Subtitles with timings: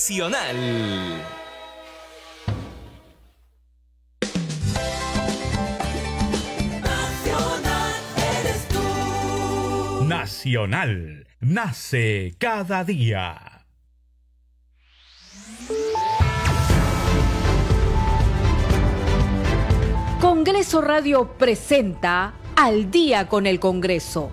[0.00, 0.56] Nacional.
[10.08, 11.26] Nacional.
[11.40, 13.66] Nace cada día.
[20.18, 24.32] Congreso Radio presenta Al día con el Congreso.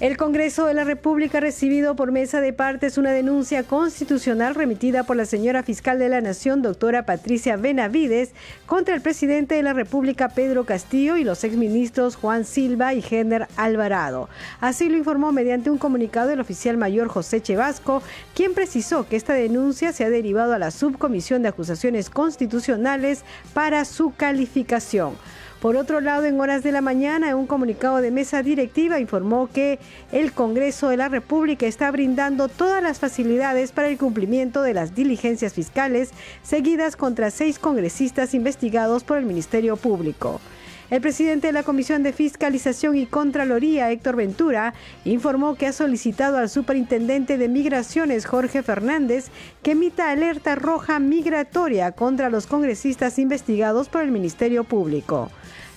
[0.00, 5.04] El Congreso de la República ha recibido por mesa de partes una denuncia constitucional remitida
[5.04, 8.30] por la señora fiscal de la Nación, doctora Patricia Benavides,
[8.64, 13.46] contra el presidente de la República, Pedro Castillo, y los exministros Juan Silva y Jenner
[13.58, 14.30] Alvarado.
[14.62, 18.02] Así lo informó mediante un comunicado el oficial mayor José Chevasco,
[18.34, 23.84] quien precisó que esta denuncia se ha derivado a la Subcomisión de Acusaciones Constitucionales para
[23.84, 25.12] su calificación.
[25.60, 29.78] Por otro lado, en horas de la mañana, un comunicado de mesa directiva informó que
[30.10, 34.94] el Congreso de la República está brindando todas las facilidades para el cumplimiento de las
[34.94, 40.40] diligencias fiscales seguidas contra seis congresistas investigados por el Ministerio Público.
[40.88, 44.72] El presidente de la Comisión de Fiscalización y Contraloría, Héctor Ventura,
[45.04, 49.28] informó que ha solicitado al superintendente de Migraciones, Jorge Fernández,
[49.62, 55.30] que emita alerta roja migratoria contra los congresistas investigados por el Ministerio Público.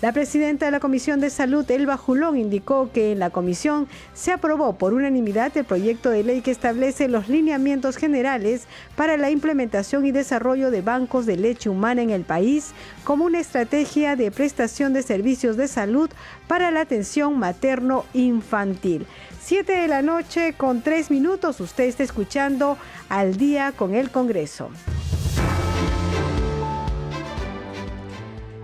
[0.04, 4.34] La presidenta de la Comisión de Salud, Elba Julón, indicó que en la comisión se
[4.34, 8.68] aprobó por unanimidad el proyecto de ley que establece los lineamientos generales
[8.98, 12.74] para la implementación y desarrollo de bancos de leche humana en el país
[13.06, 16.10] como una estrategia de prestación de servicios de salud
[16.50, 19.08] para la atención materno-infantil.
[19.42, 22.78] Siete de la noche con tres minutos, usted está escuchando
[23.08, 24.70] al día con el Congreso.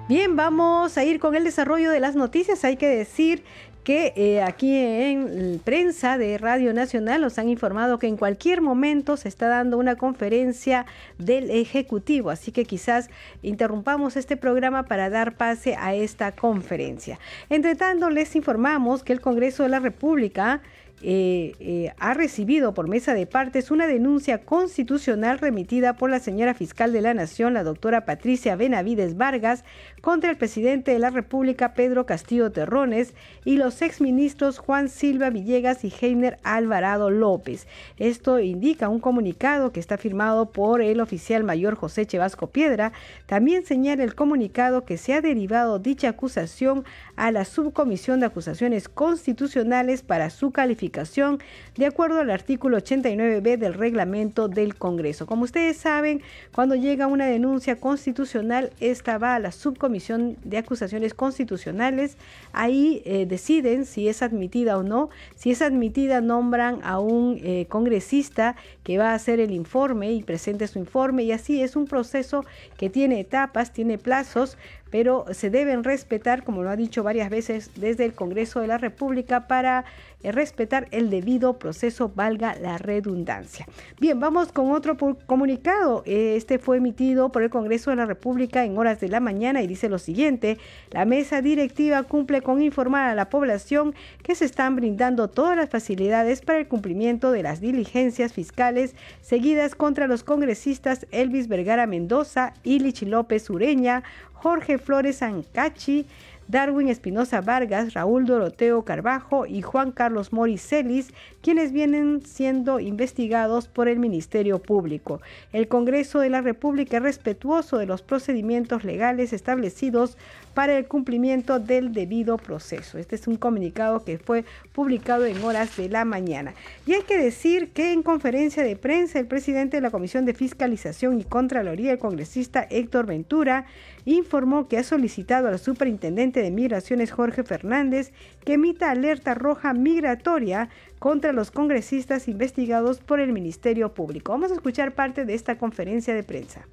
[0.09, 2.63] Bien, vamos a ir con el desarrollo de las noticias.
[2.63, 3.43] Hay que decir
[3.83, 9.17] que eh, aquí en prensa de Radio Nacional nos han informado que en cualquier momento
[9.17, 10.87] se está dando una conferencia
[11.19, 13.11] del Ejecutivo, así que quizás
[13.43, 17.19] interrumpamos este programa para dar pase a esta conferencia.
[17.51, 20.63] Entre tanto, les informamos que el Congreso de la República
[21.01, 26.53] eh, eh, ha recibido por mesa de partes una denuncia constitucional remitida por la señora
[26.53, 29.63] fiscal de la Nación, la doctora Patricia Benavides Vargas,
[30.01, 33.13] contra el presidente de la República, Pedro Castillo Terrones,
[33.45, 37.67] y los exministros Juan Silva Villegas y Heiner Alvarado López.
[37.97, 42.91] Esto indica un comunicado que está firmado por el oficial mayor José Chevasco Piedra.
[43.25, 46.83] También señala el comunicado que se ha derivado dicha acusación
[47.15, 53.73] a la Subcomisión de Acusaciones Constitucionales para su calificación, de acuerdo al artículo 89b del
[53.73, 55.25] reglamento del Congreso.
[55.25, 56.21] Como ustedes saben,
[56.53, 62.17] cuando llega una denuncia constitucional, esta va a la Subcomisión de Acusaciones Constitucionales.
[62.53, 65.09] Ahí eh, deciden si es admitida o no.
[65.35, 70.23] Si es admitida, nombran a un eh, congresista que va a hacer el informe y
[70.23, 71.23] presente su informe.
[71.23, 72.45] Y así es un proceso
[72.77, 74.57] que tiene etapas, tiene plazos
[74.89, 78.77] pero se deben respetar, como lo ha dicho varias veces desde el Congreso de la
[78.77, 79.85] República, para
[80.21, 83.65] eh, respetar el debido proceso, valga la redundancia.
[83.99, 86.03] Bien, vamos con otro comunicado.
[86.05, 89.67] Este fue emitido por el Congreso de la República en horas de la mañana y
[89.67, 90.57] dice lo siguiente,
[90.91, 95.69] la mesa directiva cumple con informar a la población que se están brindando todas las
[95.69, 102.53] facilidades para el cumplimiento de las diligencias fiscales seguidas contra los congresistas Elvis Vergara Mendoza
[102.63, 104.03] y Lichi López Ureña,
[104.41, 106.05] Jorge Flores Ancachi,
[106.49, 113.87] Darwin Espinosa Vargas, Raúl Doroteo Carbajo y Juan Carlos Moricelis, quienes vienen siendo investigados por
[113.87, 115.21] el Ministerio Público.
[115.53, 120.17] El Congreso de la República es respetuoso de los procedimientos legales establecidos
[120.55, 122.97] para el cumplimiento del debido proceso.
[122.97, 124.43] Este es un comunicado que fue
[124.73, 126.55] publicado en horas de la mañana.
[126.87, 130.33] Y hay que decir que en conferencia de prensa el presidente de la Comisión de
[130.33, 133.67] Fiscalización y Contraloría, el congresista Héctor Ventura,
[134.15, 138.11] informó que ha solicitado al superintendente de Migraciones Jorge Fernández
[138.45, 140.69] que emita alerta roja migratoria
[140.99, 144.31] contra los congresistas investigados por el Ministerio Público.
[144.31, 146.67] Vamos a escuchar parte de esta conferencia de prensa.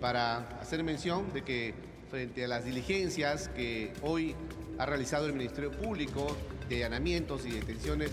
[0.00, 1.74] Para hacer mención de que
[2.10, 4.34] frente a las diligencias que hoy
[4.78, 6.36] ha realizado el Ministerio Público
[6.68, 8.10] de allanamientos y detenciones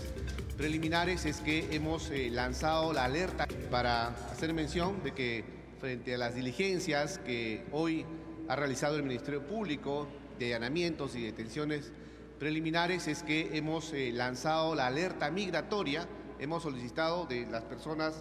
[0.56, 5.44] preliminares es que hemos eh, lanzado la alerta para hacer mención de que
[5.80, 8.04] frente a las diligencias que hoy
[8.52, 10.06] ha realizado el Ministerio Público
[10.38, 11.90] de allanamientos y detenciones
[12.38, 16.06] preliminares es que hemos eh, lanzado la alerta migratoria,
[16.38, 18.18] hemos solicitado de las personas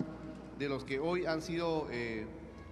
[0.58, 2.26] de los que hoy han sido eh,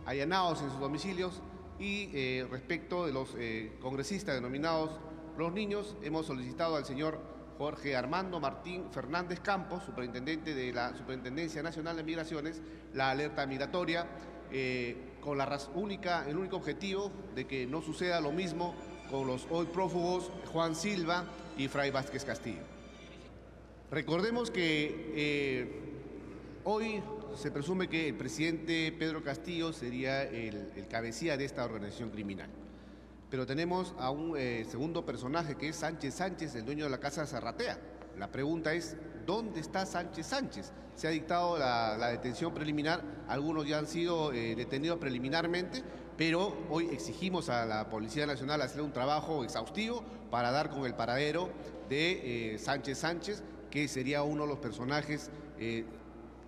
[0.05, 1.41] allanados en sus domicilios
[1.79, 3.35] y eh, respecto de los
[3.81, 4.91] congresistas denominados
[5.37, 7.19] los niños, hemos solicitado al señor
[7.57, 12.61] Jorge Armando Martín Fernández Campos, superintendente de la Superintendencia Nacional de Migraciones,
[12.93, 14.07] la alerta migratoria,
[15.21, 18.75] con la única, el único objetivo de que no suceda lo mismo
[19.09, 21.25] con los hoy prófugos Juan Silva
[21.57, 22.61] y Fray Vázquez Castillo.
[23.91, 25.81] Recordemos que eh,
[26.63, 27.01] hoy
[27.35, 32.49] se presume que el presidente Pedro Castillo sería el, cabecilla de esta organización criminal.
[33.29, 36.99] Pero tenemos a un eh, segundo personaje que es Sánchez Sánchez, el dueño de la
[36.99, 37.79] Casa Zarratea.
[38.17, 40.71] La pregunta es, ¿dónde está Sánchez Sánchez?
[40.95, 45.83] Se ha dictado la, detención preliminar, algunos ya han sido eh, detenidos preliminarmente,
[46.17, 50.93] pero hoy exigimos a la Policía Nacional hacer un trabajo exhaustivo para dar con el
[50.93, 51.49] paradero
[51.87, 55.85] de eh, Sánchez Sánchez, que sería uno de los personajes eh,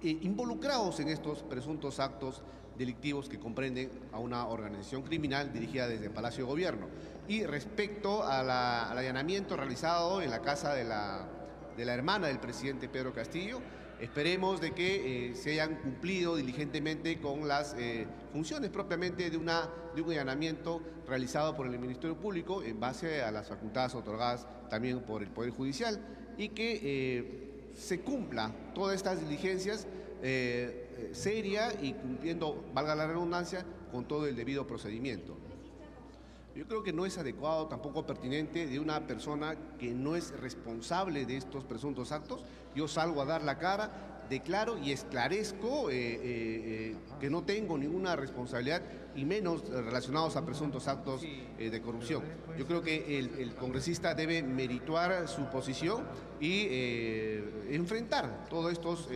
[0.01, 2.41] involucrados en estos presuntos actos
[2.77, 6.87] delictivos que comprenden a una organización criminal dirigida desde el Palacio de Gobierno.
[7.27, 11.27] Y respecto al allanamiento realizado en la casa de la,
[11.75, 13.62] de la hermana del presidente Pedro Castillo,
[14.01, 19.69] Esperemos de que eh, se hayan cumplido diligentemente con las eh, funciones propiamente de, una,
[19.95, 25.01] de un allanamiento realizado por el Ministerio Público en base a las facultades otorgadas también
[25.01, 26.00] por el Poder Judicial
[26.35, 29.88] y que eh, se cumpla todas estas diligencias
[31.13, 35.35] seria y cumpliendo, valga la redundancia, con todo el debido procedimiento.
[36.56, 41.25] Yo creo que no es adecuado, tampoco pertinente de una persona que no es responsable
[41.25, 42.44] de estos presuntos actos.
[42.75, 47.77] Yo salgo a dar la cara, declaro y esclarezco eh, eh, eh, que no tengo
[47.77, 48.81] ninguna responsabilidad
[49.15, 52.24] y menos relacionados a presuntos actos de corrupción.
[52.57, 56.06] Yo creo que el, congresista debe merituar su posición
[56.39, 56.68] y
[57.69, 59.09] enfrentar todos estos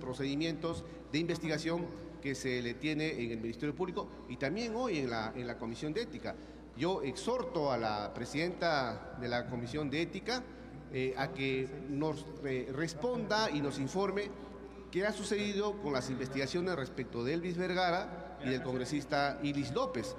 [0.00, 1.86] procedimientos de investigación
[2.22, 5.58] que se le tiene en el Ministerio Público y también hoy en la, en la
[5.58, 6.34] Comisión de Ética.
[6.76, 10.42] Yo exhorto a la presidenta de la Comisión de Ética
[10.92, 14.30] eh, a que nos eh, responda y nos informe
[14.90, 20.16] qué ha sucedido con las investigaciones respecto de Elvis Vergara y del congresista Ilis López.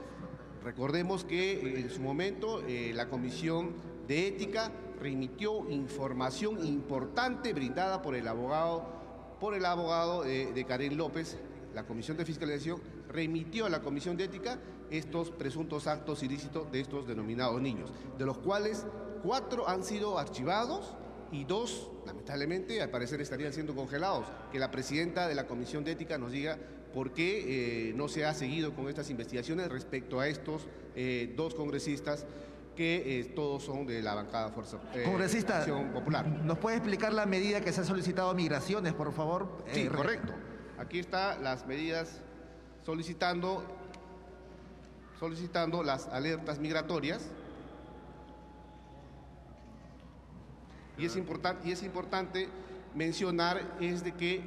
[0.63, 3.75] Recordemos que eh, en su momento la Comisión
[4.07, 8.83] de Ética remitió información importante brindada por el abogado,
[9.39, 11.37] por el abogado de Karen López
[11.77, 14.57] la Comisión de Fiscalización remitió a la Comisión de Ética
[14.91, 18.85] estos presuntos actos ilícitos de estos denominados niños, de los cuales
[19.23, 20.95] cuatro han sido archivados
[21.31, 24.27] y dos, lamentablemente, al parecer estarían siendo congelados.
[24.51, 26.57] Que la presidenta de la Comisión de Ética nos diga
[26.93, 31.53] por qué eh, no se ha seguido con estas investigaciones respecto a estos eh, dos
[31.53, 32.25] congresistas
[32.75, 36.27] que eh, todos son de la bancada Fuerza Congresista, Popular.
[36.27, 39.63] ¿Nos puede explicar la medida que se ha solicitado a Migraciones, por favor?
[39.73, 40.33] Sí, correcto.
[40.77, 42.21] Aquí están las medidas
[42.85, 43.63] solicitando,
[45.19, 47.27] solicitando las alertas migratorias.
[50.97, 51.15] Y es,
[51.83, 52.49] importante,
[52.95, 54.41] mencionar es de que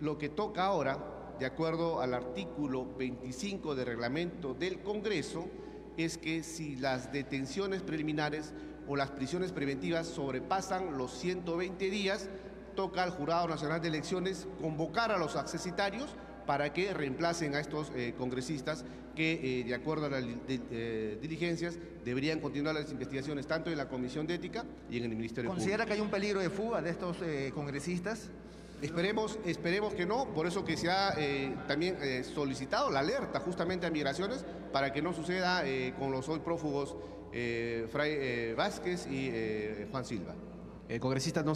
[0.00, 0.98] lo que toca ahora,
[1.38, 5.48] de acuerdo al artículo 25 del reglamento del Congreso,
[5.96, 8.52] es que si las detenciones preliminares
[8.86, 12.28] o las prisiones preventivas sobrepasan los 120 días,
[12.76, 16.14] toca al Jurado Nacional de Elecciones convocar a los accesitarios
[16.50, 21.78] para que reemplacen a estos eh, congresistas que, eh, de acuerdo a las eh, diligencias,
[22.04, 25.86] deberían continuar las investigaciones tanto en la Comisión de Ética y en el Ministerio ¿Considera
[25.86, 27.18] que hay un peligro de fuga de estos
[27.54, 28.30] congresistas?
[28.82, 31.14] Esperemos, esperemos que no, por eso que se ha
[31.68, 35.62] también solicitado la alerta justamente a migraciones para que no suceda
[36.00, 36.96] con los hoy prófugos
[37.92, 39.30] Fray Vázquez y
[39.92, 40.34] Juan Silva.
[40.88, 41.52] El congresista no,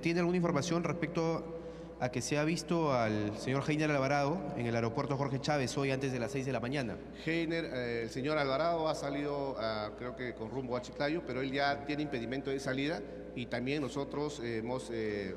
[0.00, 1.61] tiene alguna información respecto
[2.02, 5.92] a que se ha visto al señor Heiner Alvarado en el aeropuerto Jorge Chávez hoy
[5.92, 6.96] antes de las 6 de la mañana.
[7.24, 9.56] Heiner, eh, el señor Alvarado ha salido,
[9.98, 13.00] creo que con rumbo a Chiclayo, pero él ya tiene impedimento de salida
[13.36, 15.32] y también nosotros hemos eh,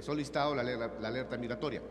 [0.00, 1.82] solicitado la, alerta migratoria.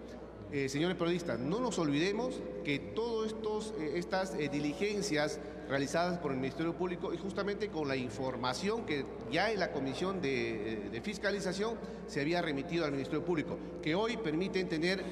[0.52, 3.34] Eh, señores periodistas, no nos olvidemos que todas
[3.80, 9.06] eh, estas eh, diligencias realizadas por el Ministerio Público y justamente con la información que
[9.32, 11.76] ya en la Comisión de, Fiscalización
[12.08, 15.04] se había remitido al Ministerio Público, que hoy permiten tener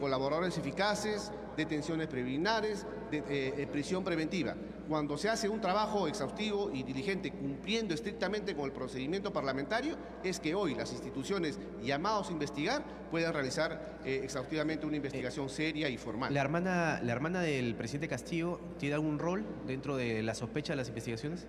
[0.00, 1.30] colaboradores eficaces,
[1.60, 4.54] detenciones preliminares, de, prisión preventiva.
[4.88, 10.40] cuando se hace un trabajo exhaustivo y diligente cumpliendo estrictamente con el procedimiento parlamentario, es
[10.40, 15.96] que hoy las instituciones llamados a investigar puedan realizar eh, exhaustivamente una investigación seria y
[15.96, 16.32] formal.
[16.34, 20.78] ¿La hermana, ¿La hermana del presidente Castillo tiene algún rol dentro de la sospecha de
[20.78, 21.46] las investigaciones?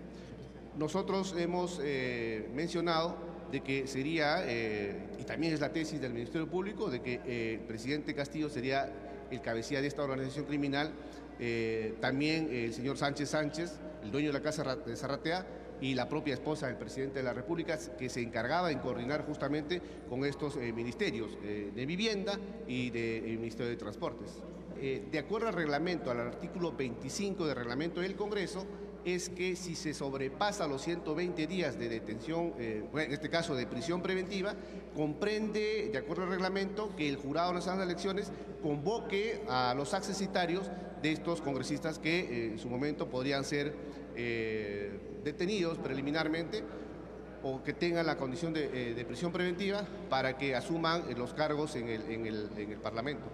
[0.77, 3.17] Nosotros hemos eh, mencionado
[3.51, 7.59] de que sería, eh, y también es la tesis del Ministerio Público, de que el
[7.61, 8.89] presidente Castillo sería
[9.31, 10.91] el cabecilla de esta organización criminal
[11.43, 15.45] eh, también el señor Sánchez Sánchez, el dueño de la casa de Zarratea,
[15.81, 19.81] y la propia esposa del presidente de la República, que se encargaba en coordinar justamente
[20.07, 24.43] con estos eh, ministerios eh, de vivienda y del Ministerio de Transportes.
[24.79, 28.65] de acuerdo al reglamento, al artículo 25 del reglamento del Congreso,
[29.05, 34.01] es que si se sobrepasa los 120 días de detención, en este caso de prisión
[34.01, 34.55] preventiva,
[34.95, 38.31] comprende, de acuerdo al reglamento, que el Jurado Nacional de Elecciones
[38.61, 40.69] convoque a los accesitarios
[41.01, 43.73] de estos congresistas que eh, en su momento podrían ser
[44.15, 44.91] eh,
[45.23, 46.63] detenidos preliminarmente
[47.43, 51.87] o que tengan la condición de, eh, prisión preventiva para que asuman los cargos en
[51.89, 53.25] el Parlamento.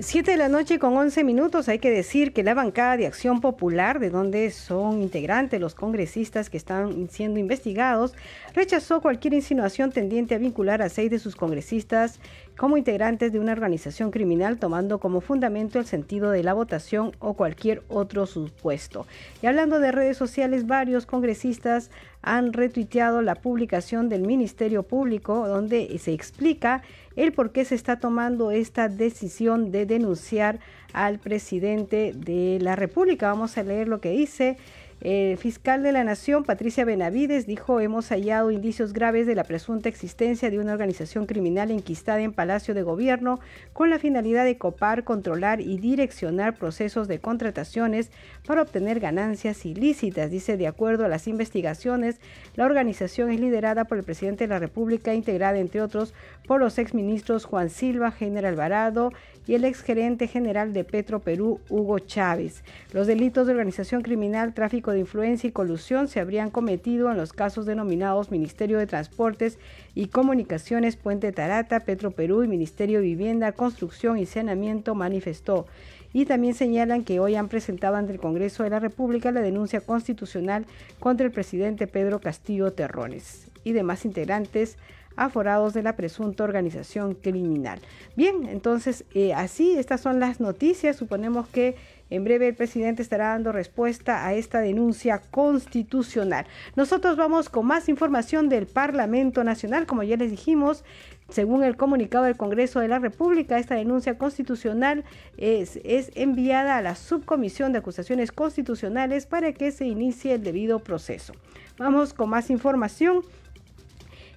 [0.00, 1.68] Siete de la noche con 11 minutos.
[1.68, 6.50] Hay que decir que la bancada de Acción Popular, de donde son integrantes los congresistas
[6.50, 8.14] que están siendo investigados,
[8.54, 12.20] rechazó cualquier insinuación tendiente a vincular a seis de sus congresistas
[12.58, 17.34] como integrantes de una organización criminal, tomando como fundamento el sentido de la votación o
[17.34, 19.06] cualquier otro supuesto.
[19.40, 25.96] Y hablando de redes sociales, varios congresistas han retuiteado la publicación del Ministerio Público, donde
[26.00, 26.82] se explica
[27.14, 30.58] el por qué se está tomando esta decisión de denunciar
[30.92, 33.28] al presidente de la República.
[33.28, 34.56] Vamos a leer lo que dice.
[35.00, 39.88] El fiscal de la Nación, Patricia Benavides, dijo, hemos hallado indicios graves de la presunta
[39.88, 43.38] existencia de una organización criminal enquistada en Palacio de Gobierno
[43.72, 48.10] con la finalidad de copar, controlar y direccionar procesos de contrataciones
[48.44, 50.32] para obtener ganancias ilícitas.
[50.32, 52.20] Dice, de acuerdo a las investigaciones,
[52.56, 56.12] la organización es liderada por el presidente de la República, integrada, entre otros,
[56.48, 59.12] por los exministros Juan Silva, General Alvarado
[59.46, 62.64] y el exgerente general de Petro Perú, Hugo Chávez.
[62.92, 64.54] Los delitos de organización criminal,
[64.92, 69.58] de influencia y colusión se habrían cometido en los casos denominados Ministerio de Transportes
[69.94, 75.66] y Comunicaciones, Puente Tarata, Petro Perú y Ministerio de Vivienda, Construcción y Saneamiento, manifestó
[76.12, 79.80] y también señalan que hoy han presentado ante el Congreso de la República la denuncia
[79.80, 80.66] constitucional
[80.98, 84.78] contra el presidente Pedro Castillo Terrones y demás integrantes
[85.16, 87.80] aforados de la presunta organización criminal.
[88.16, 90.96] Bien, entonces eh, así estas son las noticias.
[90.96, 91.76] Suponemos que
[92.10, 96.46] en breve el presidente estará dando respuesta a esta denuncia constitucional.
[96.76, 99.86] Nosotros vamos con más información del Parlamento Nacional.
[99.86, 100.84] Como ya les dijimos,
[101.28, 105.04] según el comunicado del Congreso de la República, esta denuncia constitucional
[105.36, 110.78] es, es, enviada a la Subcomisión de Acusaciones Constitucionales para que se inicie el debido
[110.78, 111.34] proceso.
[111.78, 113.22] Vamos con más información.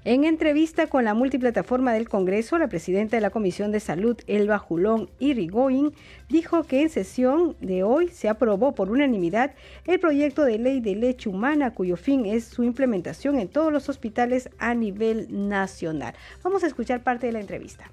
[0.03, 4.58] En entrevista con la multiplataforma del Congreso, la presidenta de la Comisión de Salud, Elba
[4.58, 5.93] Julón Irigoyen,
[6.27, 9.53] dijo que en sesión de hoy se aprobó por unanimidad
[9.86, 13.89] el proyecto de ley de leche humana, cuyo fin es su implementación en todos los
[13.89, 16.15] hospitales a nivel nacional.
[16.41, 17.91] Vamos a escuchar parte de la entrevista.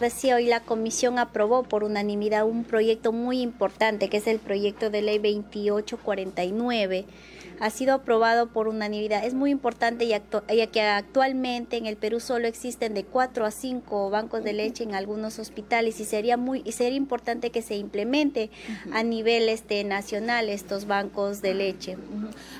[0.00, 4.88] Recién hoy la comisión aprobó por unanimidad un proyecto muy importante, que es el proyecto
[4.88, 7.04] de ley 2849
[7.60, 9.24] ha sido aprobado por unanimidad.
[9.24, 14.10] Es muy importante ya, que actualmente en el Perú solo existen de 4 a 5
[14.10, 18.50] bancos de leche en algunos hospitales y sería muy y sería importante que se implemente
[18.92, 21.96] a nivel este, nacional estos bancos de leche.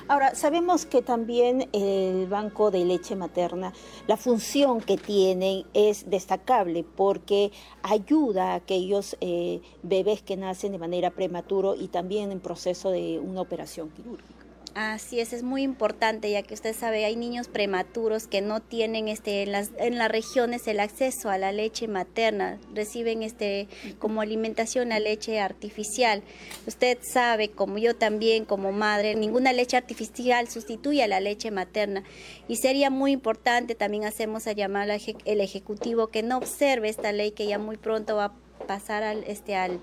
[0.07, 3.73] Ahora, sabemos que también el banco de leche materna,
[4.07, 10.77] la función que tienen es destacable porque ayuda a aquellos eh, bebés que nacen de
[10.77, 14.40] manera prematuro y también en proceso de una operación quirúrgica.
[14.73, 19.09] Así es, es muy importante, ya que usted sabe, hay niños prematuros que no tienen
[19.09, 23.67] este, en, las, en las regiones el acceso a la leche materna, reciben este,
[23.99, 26.23] como alimentación la leche artificial.
[26.67, 32.03] Usted sabe, como yo también, como madre, ninguna leche artificial sustituye a la leche materna.
[32.47, 37.31] Y sería muy importante, también hacemos a llamar al Ejecutivo que no observe esta ley
[37.31, 39.79] que ya muy pronto va a pasar al, este, al,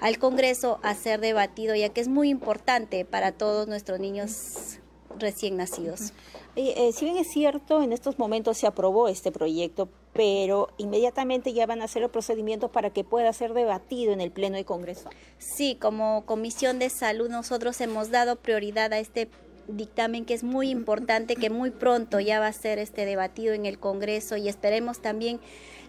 [0.00, 4.78] al Congreso a ser debatido, ya que es muy importante para todos nuestros niños
[5.18, 6.12] recién nacidos.
[6.56, 11.66] Eh, si bien es cierto, en estos momentos se aprobó este proyecto, pero inmediatamente ya
[11.66, 15.08] van a hacer el procedimiento para que pueda ser debatido en el Pleno de Congreso.
[15.38, 19.28] Sí, como Comisión de Salud nosotros hemos dado prioridad a este
[19.68, 23.66] dictamen que es muy importante, que muy pronto ya va a ser este debatido en
[23.66, 25.38] el Congreso y esperemos también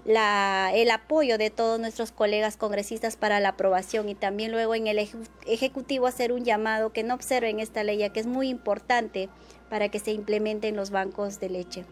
[0.05, 4.87] la, el apoyo de todos nuestros colegas congresistas para la aprobación y también luego en
[4.87, 5.07] el
[5.45, 9.29] Ejecutivo hacer un llamado que no observen esta ley, ya que es muy importante
[9.69, 11.85] para que se implementen los bancos de leche.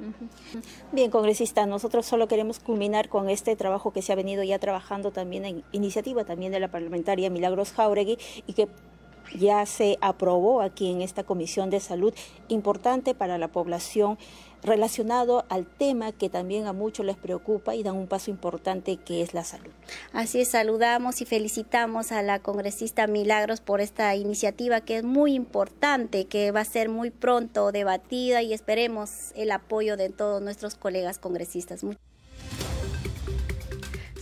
[0.92, 5.12] Bien, congresista, nosotros solo queremos culminar con este trabajo que se ha venido ya trabajando
[5.12, 8.68] también en iniciativa también de la parlamentaria Milagros Jauregui y que
[9.38, 12.14] ya se aprobó aquí en esta Comisión de Salud,
[12.48, 14.18] importante para la población
[14.64, 19.22] relacionado al tema que también a muchos les preocupa y dan un paso importante que
[19.22, 19.72] es la salud.
[20.14, 25.34] Así es, saludamos y felicitamos a la congresista Milagros por esta iniciativa que es muy
[25.34, 30.76] importante, que va a ser muy pronto debatida y esperemos el apoyo de todos nuestros
[30.76, 31.84] colegas congresistas.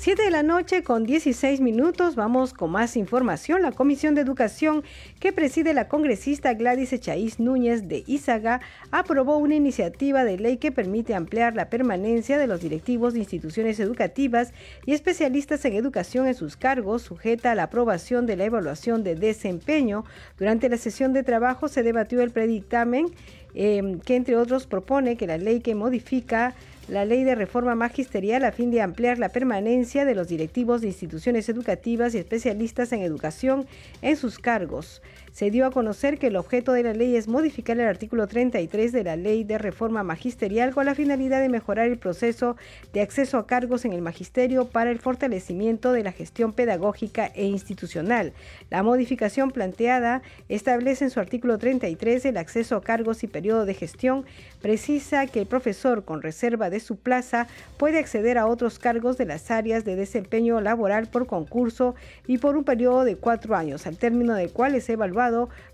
[0.08, 3.62] 7 de la noche con 16 minutos vamos con más información.
[3.62, 4.86] La Comisión de Educación
[5.20, 8.62] que preside la congresista Gladys Echaíz Núñez de Izaga
[8.92, 13.82] aprobó una iniciativa de ley que permite ampliar la permanencia de los directivos de instituciones
[13.82, 14.54] educativas
[14.86, 19.16] y especialistas en educación en sus cargos, sujeta a la aprobación de la evaluación de
[19.16, 20.06] desempeño.
[20.38, 23.08] Durante la sesión de trabajo se debatió el predictamen
[23.56, 26.56] eh, que entre otros propone que la ley que modifica
[26.88, 30.88] la ley de reforma magisterial a fin de ampliar la permanencia de los directivos de
[30.88, 33.67] instituciones educativas y especialistas en educación
[34.01, 35.01] en sus cargos
[35.38, 38.91] se dio a conocer que el objeto de la ley es modificar el artículo 33
[38.91, 42.58] de la Ley de Reforma Magisterial con la finalidad de mejorar el proceso
[42.91, 47.46] de acceso a cargos en el magisterio para el fortalecimiento de la gestión pedagógica e
[47.46, 48.34] institucional.
[48.72, 53.75] La modificación planteada establece en su artículo 33 el acceso a cargos y periodo de
[53.75, 54.25] gestión,
[54.60, 57.46] precisa que el profesor con reserva de su plaza
[57.77, 61.94] puede acceder a otros cargos de las áreas de desempeño laboral por concurso
[62.25, 65.26] y por un periodo de cuatro años, al término del cual es evaluado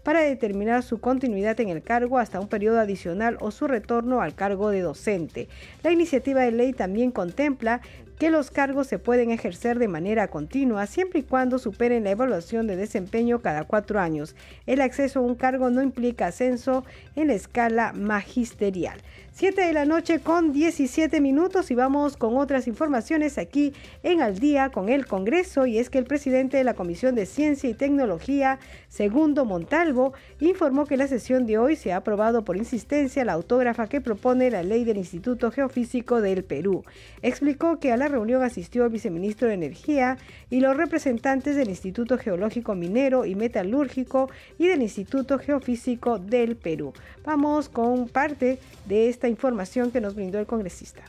[0.04, 4.36] para determinar su continuidad en el cargo hasta un periodo adicional o su retorno al
[4.36, 5.48] cargo de docente.
[5.84, 7.82] La iniciativa de ley también contempla
[8.20, 12.68] que los cargos se pueden ejercer de manera continua siempre y cuando superen la evaluación
[12.68, 14.36] de desempeño cada cuatro años.
[14.66, 19.00] El acceso a un cargo no implica ascenso en la escala magisterial.
[19.36, 24.38] 7 de la noche con 17 minutos y vamos con otras informaciones aquí en Al
[24.38, 27.74] día con el Congreso y es que el presidente de la Comisión de Ciencia y
[27.74, 33.34] Tecnología, Segundo Montalvo, informó que la sesión de hoy se ha aprobado por insistencia la
[33.34, 36.84] autógrafa que propone la ley del Instituto Geofísico del Perú.
[37.24, 40.20] Explicó que a la reunión asistió el viceministro de Energía
[40.52, 46.94] y los representantes del Instituto Geológico Minero y Metalúrgico y del Instituto Geofísico del Perú.
[47.26, 51.04] Vamos con parte de esta información que nos brindó el congresista.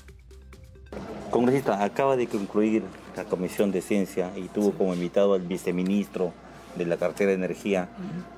[1.30, 2.82] Congresista, acaba de concluir
[3.16, 6.32] la Comisión de Ciencia y tuvo como invitado al viceministro
[6.76, 7.88] de la cartera de Energía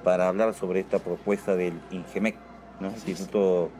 [0.05, 2.37] para hablar sobre esta propuesta del INGEMEC,
[2.81, 3.71] Instituto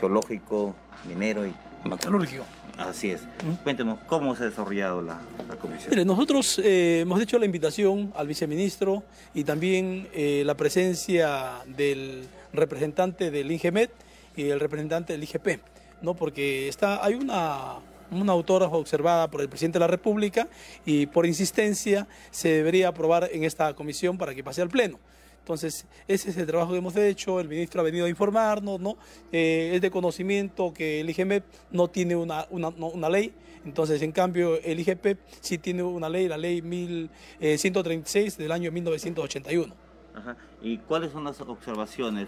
[0.00, 0.74] Geológico,
[1.06, 1.54] Minero y
[1.88, 2.44] Metalúrgico.
[2.78, 3.22] Así es.
[3.62, 5.20] Cuéntenos, ¿cómo se ha desarrollado la,
[5.60, 6.06] comisión?
[6.06, 13.30] nosotros eh, hemos hecho la invitación al viceministro y también eh, la presencia del representante
[13.30, 13.90] del INGEMET
[14.36, 15.60] y el representante del IGP,
[16.02, 16.14] ¿no?
[16.14, 17.76] porque está, hay una,
[18.10, 20.48] una autógrafa observada por el presidente de la República
[20.84, 24.98] y por insistencia se debería aprobar en esta comisión para que pase al Pleno.
[25.40, 28.96] Entonces, ese es el trabajo que hemos hecho, el ministro ha venido a informarnos, ¿no?
[29.30, 33.32] Eh, es de conocimiento que el IGP no tiene una, una, ley,
[33.64, 38.72] entonces, en cambio, el IGP sí tiene una ley, la ley 1136 eh, del año
[38.72, 39.72] 1981.
[40.16, 40.36] Ajá.
[40.62, 42.26] ¿Y cuáles son las observaciones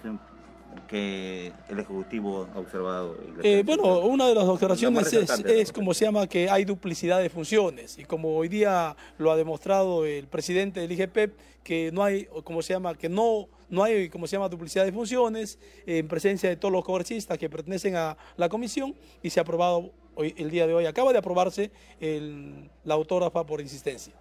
[0.87, 3.17] que el Ejecutivo ha observado?
[3.43, 7.99] Eh, bueno, una de las observaciones es, como se llama que hay duplicidad de funciones
[7.99, 12.63] y como hoy día lo ha demostrado el presidente del IGP, que no hay, como
[12.63, 16.57] se llama, que no, no hay, como se llama, duplicidad de funciones en presencia de
[16.57, 20.67] todos los congresistas que pertenecen a la comisión y se ha aprobado hoy, el día
[20.67, 24.15] de hoy, acaba de aprobarse la autógrafa por insistencia.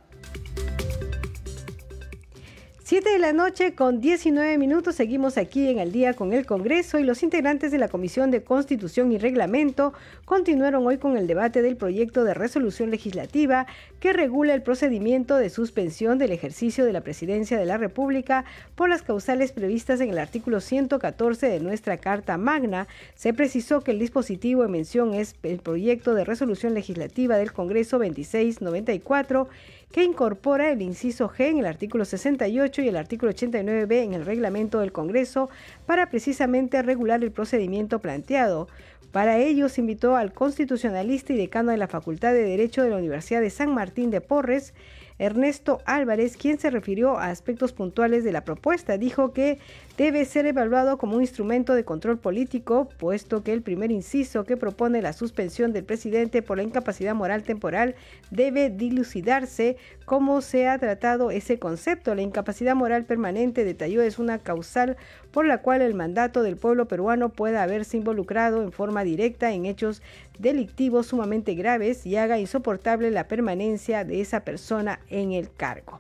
[2.88, 7.00] 7 de la noche con 19 minutos seguimos aquí en el día con el Congreso
[7.00, 9.92] y los integrantes de la Comisión de Constitución y Reglamento
[10.24, 13.68] continuaron hoy con el debate del proyecto de resolución legislativa
[14.00, 18.46] que regula el procedimiento de suspensión del ejercicio de la presidencia de la República
[18.76, 22.88] por las causales previstas en el artículo 114 de nuestra Carta Magna.
[23.16, 27.98] Se precisó que el dispositivo en mención es el proyecto de resolución legislativa del Congreso
[27.98, 29.50] 2694
[29.92, 34.26] que incorpora el inciso G en el artículo 68 y el artículo 89b en el
[34.26, 35.50] reglamento del Congreso
[35.86, 38.68] para precisamente regular el procedimiento planteado.
[39.12, 42.98] Para ello se invitó al constitucionalista y decano de la Facultad de Derecho de la
[42.98, 44.74] Universidad de San Martín de Porres,
[45.18, 48.98] Ernesto Álvarez, quien se refirió a aspectos puntuales de la propuesta.
[48.98, 49.58] Dijo que
[49.98, 54.56] debe ser evaluado como un instrumento de control político, puesto que el primer inciso que
[54.56, 57.96] propone la suspensión del presidente por la incapacidad moral temporal
[58.30, 62.14] debe dilucidarse cómo se ha tratado ese concepto.
[62.14, 64.98] La incapacidad moral permanente, detalló, es una causal
[65.32, 69.66] por la cual el mandato del pueblo peruano pueda haberse involucrado en forma directa en
[69.66, 70.04] hechos
[70.38, 76.00] delictivos sumamente graves y haga insoportable la permanencia de esa persona en el cargo.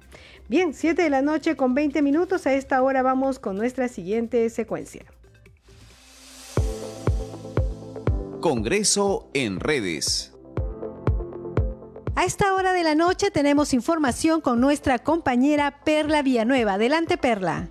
[0.49, 2.47] Bien, 7 de la noche con 20 minutos.
[2.47, 5.05] A esta hora vamos con nuestra siguiente secuencia.
[8.39, 10.33] Congreso en redes.
[12.15, 16.75] A esta hora de la noche tenemos información con nuestra compañera Perla Villanueva.
[16.75, 17.69] Adelante, Perla.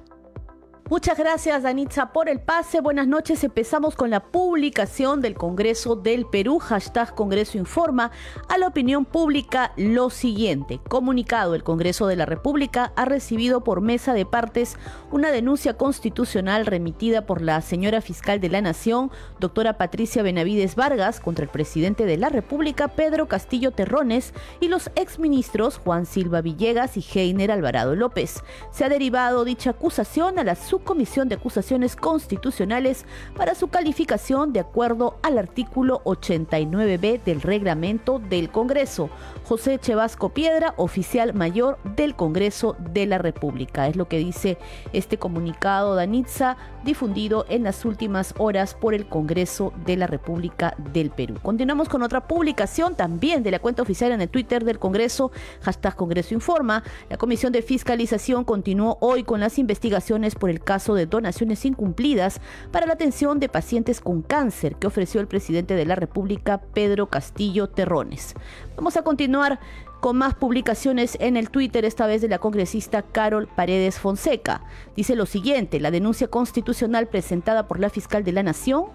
[0.89, 2.81] Muchas gracias, Danitza, por el pase.
[2.81, 3.43] Buenas noches.
[3.43, 8.13] Empezamos con la publicación del Congreso del Perú, hashtag Congreso Informa,
[8.49, 10.79] a la opinión pública lo siguiente.
[10.89, 14.77] Comunicado, el Congreso de la República ha recibido por mesa de partes
[15.11, 21.19] una denuncia constitucional remitida por la señora fiscal de la Nación, doctora Patricia Benavides Vargas,
[21.19, 26.97] contra el presidente de la República, Pedro Castillo Terrones, y los exministros Juan Silva Villegas
[26.97, 28.45] y Heiner Alvarado López.
[28.71, 33.05] Se ha derivado dicha acusación a la Comisión de Acusaciones Constitucionales
[33.37, 39.11] para su calificación de acuerdo al artículo 89b del reglamento del Congreso.
[39.45, 43.89] José Chevasco Piedra, oficial mayor del Congreso de la República.
[43.89, 44.59] Es lo que dice
[44.93, 51.11] este comunicado Danitza difundido en las últimas horas por el Congreso de la República del
[51.11, 51.37] Perú.
[51.43, 55.97] Continuamos con otra publicación también de la cuenta oficial en el Twitter del Congreso, hashtag
[55.97, 56.83] Congreso Informa.
[57.11, 62.41] La Comisión de Fiscalización continuó hoy con las investigaciones por el caso de donaciones incumplidas
[62.71, 67.09] para la atención de pacientes con cáncer que ofreció el presidente de la República, Pedro
[67.09, 68.35] Castillo Terrones.
[68.77, 69.59] Vamos a continuar
[70.01, 74.63] con más publicaciones en el Twitter, esta vez de la congresista Carol Paredes Fonseca.
[74.97, 78.87] Dice lo siguiente, la denuncia constitucional presentada por la fiscal de la Nación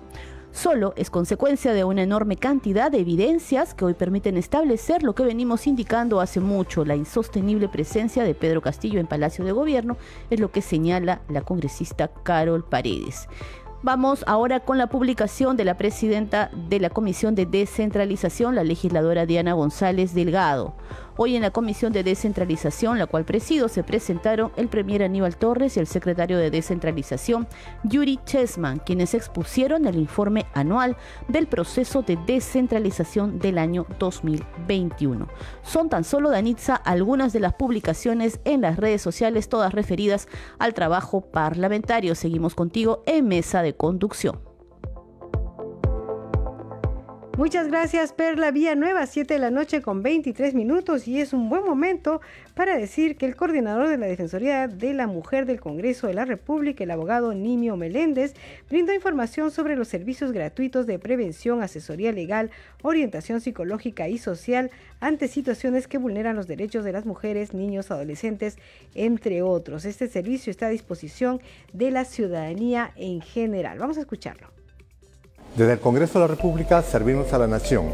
[0.51, 5.23] solo es consecuencia de una enorme cantidad de evidencias que hoy permiten establecer lo que
[5.23, 9.97] venimos indicando hace mucho, la insostenible presencia de Pedro Castillo en Palacio de Gobierno,
[10.29, 13.27] es lo que señala la congresista Carol Paredes.
[13.83, 19.25] Vamos ahora con la publicación de la presidenta de la Comisión de Descentralización, la legisladora
[19.25, 20.75] Diana González Delgado.
[21.17, 25.75] Hoy en la Comisión de Descentralización, la cual presido, se presentaron el Premier Aníbal Torres
[25.75, 27.47] y el secretario de Descentralización,
[27.83, 30.95] Yuri Chesman, quienes expusieron el informe anual
[31.27, 35.27] del proceso de descentralización del año 2021.
[35.63, 40.27] Son tan solo, Danitza, algunas de las publicaciones en las redes sociales, todas referidas
[40.59, 42.15] al trabajo parlamentario.
[42.15, 44.50] Seguimos contigo en mesa de conducción.
[47.41, 51.49] Muchas gracias Perla Vía Nueva, 7 de la noche con 23 minutos y es un
[51.49, 52.21] buen momento
[52.53, 56.23] para decir que el coordinador de la Defensoría de la Mujer del Congreso de la
[56.23, 58.35] República, el abogado Nimio Meléndez,
[58.69, 62.51] brindó información sobre los servicios gratuitos de prevención, asesoría legal,
[62.83, 68.59] orientación psicológica y social ante situaciones que vulneran los derechos de las mujeres, niños, adolescentes,
[68.93, 69.85] entre otros.
[69.85, 71.41] Este servicio está a disposición
[71.73, 73.79] de la ciudadanía en general.
[73.79, 74.60] Vamos a escucharlo.
[75.55, 77.87] Desde el Congreso de la República servimos a la Nación.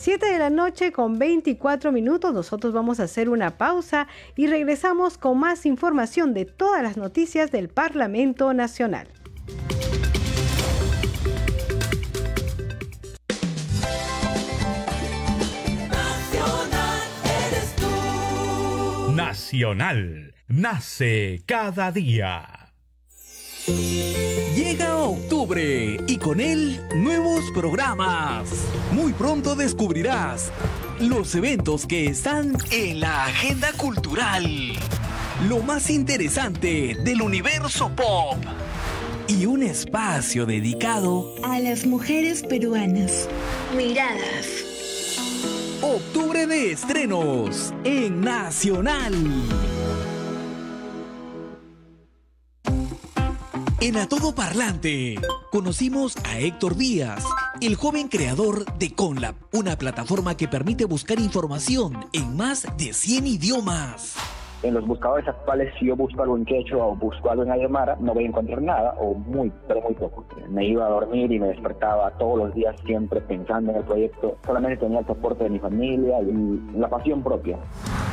[0.07, 2.33] Siete de la noche con 24 minutos.
[2.33, 7.51] Nosotros vamos a hacer una pausa y regresamos con más información de todas las noticias
[7.51, 9.09] del Parlamento Nacional.
[19.13, 20.35] Nacional.
[20.47, 22.71] Nace cada día.
[25.07, 28.49] Octubre y con él nuevos programas.
[28.91, 30.51] Muy pronto descubrirás
[30.99, 34.45] los eventos que están en la agenda cultural.
[35.47, 38.35] Lo más interesante del universo pop.
[39.29, 43.29] Y un espacio dedicado a las mujeres peruanas.
[43.77, 44.67] Miradas
[45.81, 49.13] Octubre de estrenos en Nacional.
[53.79, 57.23] En A Todo Parlante, conocimos a Héctor Díaz,
[57.61, 63.27] el joven creador de Conlab, una plataforma que permite buscar información en más de 100
[63.27, 64.15] idiomas
[64.63, 67.97] en los buscadores actuales, si yo busco algo en quechua o busco algo en aymara,
[67.99, 70.25] no voy a encontrar nada o muy, pero muy poco.
[70.49, 74.37] Me iba a dormir y me despertaba todos los días siempre pensando en el proyecto.
[74.45, 77.57] Solamente tenía el soporte de mi familia y la pasión propia.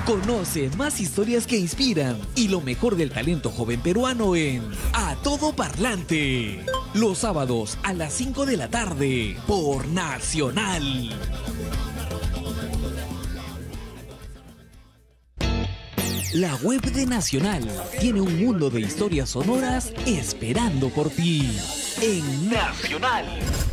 [0.06, 5.54] Conoce más historias que inspiran y lo mejor del talento joven peruano en A Todo
[5.54, 6.60] Parlante.
[6.94, 11.10] Los sábados a las 5 de la tarde por Nacional.
[16.34, 17.62] La web de Nacional
[18.00, 21.48] tiene un mundo de historias sonoras esperando por ti.
[22.02, 23.24] En Nacional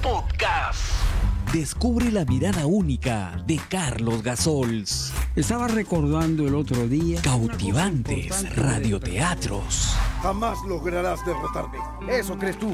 [0.04, 1.21] Podcast.
[1.54, 5.12] Descubre la mirada única de Carlos Gasols.
[5.36, 7.22] Estaba recordando el otro día.
[7.22, 9.94] Cautivantes radioteatros.
[10.22, 11.78] Jamás lograrás derrotarme.
[12.10, 12.74] Eso crees tú.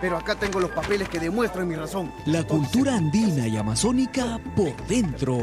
[0.00, 2.10] Pero acá tengo los papeles que demuestran mi razón.
[2.26, 5.38] La cultura andina y amazónica por dentro.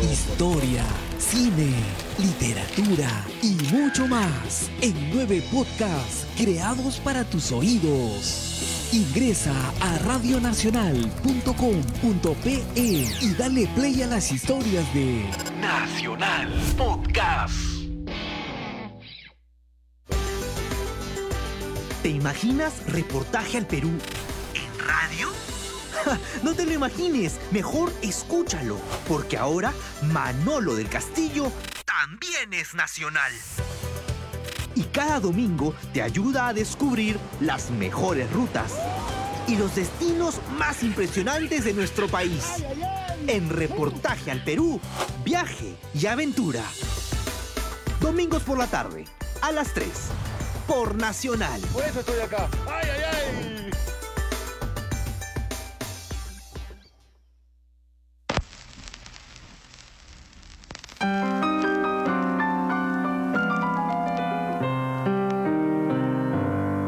[0.00, 0.84] Historia,
[1.18, 1.72] cine,
[2.18, 3.08] literatura
[3.42, 8.88] y mucho más en nueve podcasts creados para tus oídos.
[8.92, 15.28] Ingresa a radionacional.com.pe y dale play a las historias de
[15.60, 17.52] Nacional Podcast.
[22.02, 23.90] ¿Te imaginas reportaje al Perú
[24.54, 25.35] en radio?
[26.42, 31.50] no te lo imagines, mejor escúchalo, porque ahora Manolo del Castillo
[31.84, 33.32] también es nacional.
[34.74, 38.74] Y cada domingo te ayuda a descubrir las mejores rutas
[39.48, 42.44] y los destinos más impresionantes de nuestro país.
[43.26, 44.80] En Reportaje al Perú,
[45.24, 46.62] viaje y aventura.
[48.00, 49.06] Domingos por la tarde,
[49.40, 49.88] a las 3,
[50.66, 51.60] por Nacional.
[51.72, 52.48] Por eso estoy acá.
[52.68, 53.55] ¡Ay, ay, ay!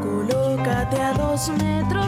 [0.02, 2.07] Colócate a dos metros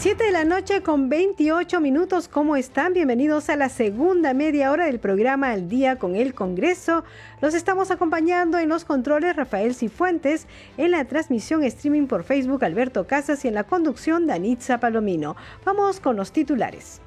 [0.00, 2.92] Siete de la noche con 28 minutos, ¿cómo están?
[2.92, 7.02] Bienvenidos a la segunda media hora del programa Al Día con el Congreso.
[7.40, 13.08] Los estamos acompañando en los controles Rafael Cifuentes, en la transmisión streaming por Facebook Alberto
[13.08, 15.34] Casas y en la conducción Danitza Palomino.
[15.64, 17.00] Vamos con los titulares.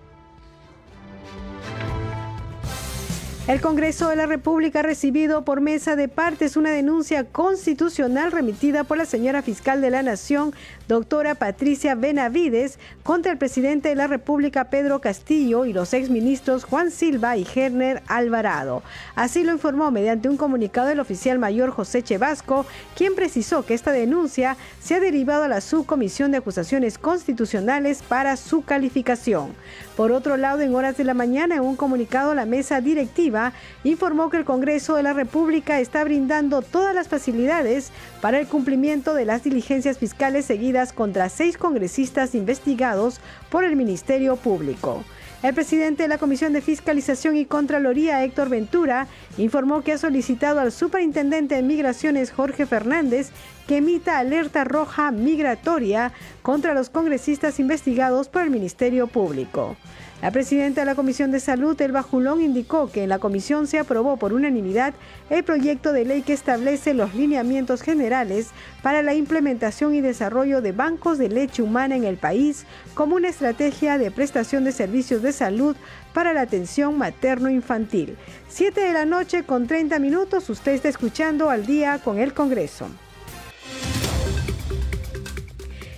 [3.52, 8.86] El Congreso de la República ha recibido por mesa de partes una denuncia constitucional remitida
[8.86, 10.54] por la señora fiscal de la Nación,
[10.88, 16.92] doctora Patricia Benavides, contra el presidente de la República, Pedro Castillo, y los exministros Juan
[16.92, 18.84] Silva y Gerner Alvarado.
[19.16, 23.92] Así lo informó mediante un comunicado el oficial mayor José Chevasco, quien precisó que esta
[23.92, 29.50] denuncia se ha derivado a la Subcomisión de Acusaciones Constitucionales para su calificación.
[29.98, 33.41] Por otro lado, en horas de la mañana, en un comunicado, la mesa directiva
[33.84, 39.14] informó que el Congreso de la República está brindando todas las facilidades para el cumplimiento
[39.14, 45.04] de las diligencias fiscales seguidas contra seis congresistas investigados por el Ministerio Público.
[45.44, 49.08] El presidente de la Comisión de Fiscalización y Contraloría, Héctor Ventura,
[49.40, 53.32] informó que ha solicitado al superintendente de Migraciones, Jorge Fernández,
[53.68, 56.12] que emita alerta roja migratoria
[56.44, 59.78] contra los congresistas investigados por el Ministerio Público.
[60.22, 63.80] La presidenta de la Comisión de Salud, Elba Julón, indicó que en la comisión se
[63.80, 64.94] aprobó por unanimidad
[65.32, 68.50] el proyecto de ley que establece los lineamientos generales
[68.84, 73.30] para la implementación y desarrollo de bancos de leche humana en el país como una
[73.30, 75.76] estrategia de prestación de servicios de salud
[76.14, 78.16] para la atención materno-infantil.
[78.48, 82.88] 7 de la noche con 30 minutos, usted está escuchando al día con el Congreso.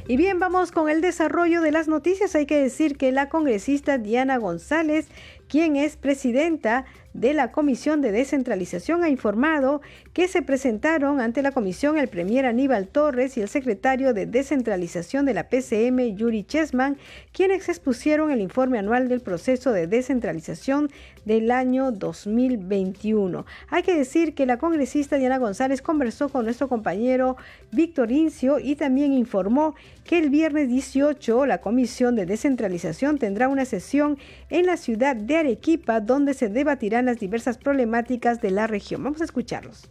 [0.06, 2.36] Y bien, vamos con el desarrollo de las noticias.
[2.36, 5.08] Hay que decir que la congresista Diana González,
[5.54, 11.52] quien es presidenta de la Comisión de Descentralización ha informado que se presentaron ante la
[11.52, 16.98] comisión el premier Aníbal Torres y el secretario de Descentralización de la PCM, Yuri Chesman,
[17.32, 20.90] quienes expusieron el informe anual del proceso de descentralización
[21.24, 23.46] del año 2021.
[23.70, 27.38] Hay que decir que la congresista Diana González conversó con nuestro compañero
[27.72, 33.66] Víctor Incio y también informó que el viernes 18 la Comisión de Descentralización tendrá una
[33.66, 34.18] sesión
[34.50, 39.04] en la ciudad de Arequipa donde se debatirán las diversas problemáticas de la región.
[39.04, 39.90] Vamos a escucharlos.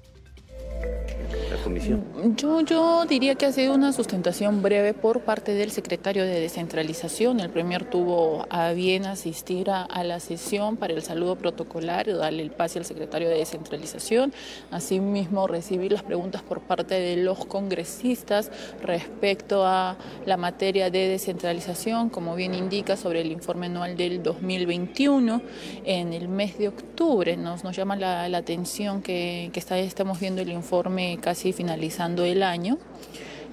[2.36, 7.40] Yo, yo diría que ha sido una sustentación breve por parte del secretario de descentralización.
[7.40, 12.42] El Premier tuvo a bien asistir a, la sesión para el saludo protocolar y darle
[12.42, 14.32] el pase al secretario de descentralización.
[14.70, 18.50] Asimismo, recibir las preguntas por parte de los congresistas
[18.82, 25.42] respecto a la materia de descentralización, como bien indica sobre el informe anual del 2021.
[25.84, 30.40] En el mes de octubre nos, nos llama la, atención que, que está, estamos viendo
[30.40, 32.78] el informe casi finalizando el año.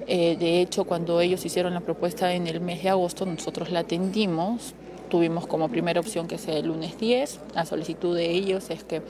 [0.05, 3.79] Eh, de hecho, cuando ellos hicieron la propuesta en el mes de agosto, nosotros la
[3.79, 4.75] atendimos.
[5.09, 7.39] Tuvimos como primera opción que sea el lunes 10.
[7.55, 9.01] La solicitud de ellos es que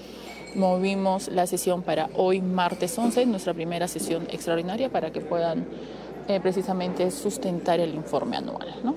[0.55, 5.67] movimos la sesión para hoy, martes 11, nuestra primera sesión extraordinaria, para que puedan
[6.29, 8.75] eh, precisamente sustentar el informe anual.
[8.83, 8.93] ¿no?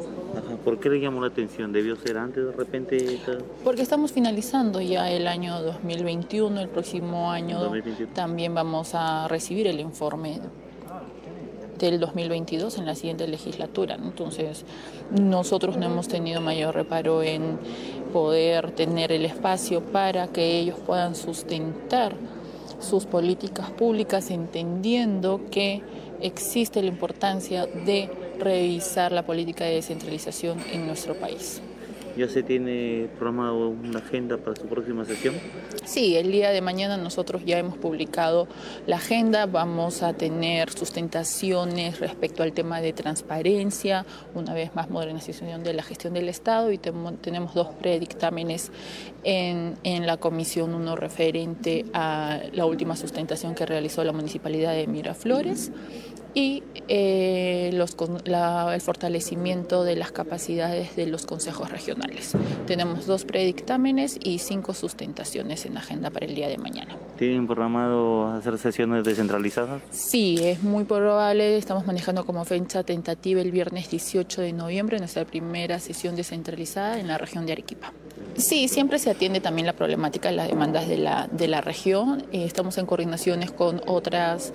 [0.64, 1.72] ¿Por qué le llamó la atención?
[1.72, 3.18] ¿Debió ser antes de repente?
[3.64, 7.72] Porque estamos finalizando ya el año 2021, el próximo año
[8.14, 10.40] también vamos a recibir el informe
[11.78, 13.94] del 2022 en la siguiente legislatura.
[13.94, 14.66] Entonces,
[15.10, 17.58] nosotros no hemos tenido mayor reparo en
[18.12, 22.14] poder tener el espacio para que ellos puedan sustentar
[22.78, 25.82] sus políticas públicas entendiendo que
[26.22, 28.08] existe la importancia de
[28.38, 31.60] revisar la política de descentralización en nuestro país.
[32.16, 35.34] ¿Ya se tiene programado una agenda para su próxima sesión?
[35.84, 38.48] Sí, el día de mañana nosotros ya hemos publicado
[38.86, 45.62] la agenda, vamos a tener sustentaciones respecto al tema de transparencia, una vez más modernización
[45.62, 48.70] de la gestión del Estado y tenemos dos predictámenes
[49.24, 54.86] en, en la comisión, uno referente a la última sustentación que realizó la Municipalidad de
[54.86, 55.72] Miraflores
[56.34, 62.36] y eh, los, el fortalecimiento de las capacidades de los consejos regionales.
[62.66, 66.96] Tenemos dos predictámenes y cinco sustentaciones en agenda para el día de mañana.
[67.18, 69.82] ¿Tienen programado hacer sesiones descentralizadas?
[69.90, 71.56] Sí, es muy probable.
[71.56, 77.08] Estamos manejando como fecha tentativa el viernes 18 de noviembre nuestra primera sesión descentralizada en
[77.08, 77.92] la región de Arequipa.
[78.36, 82.24] Sí, siempre se atiende también la problemática de las demandas de la, de la región.
[82.32, 84.52] Eh, estamos en coordinaciones con otras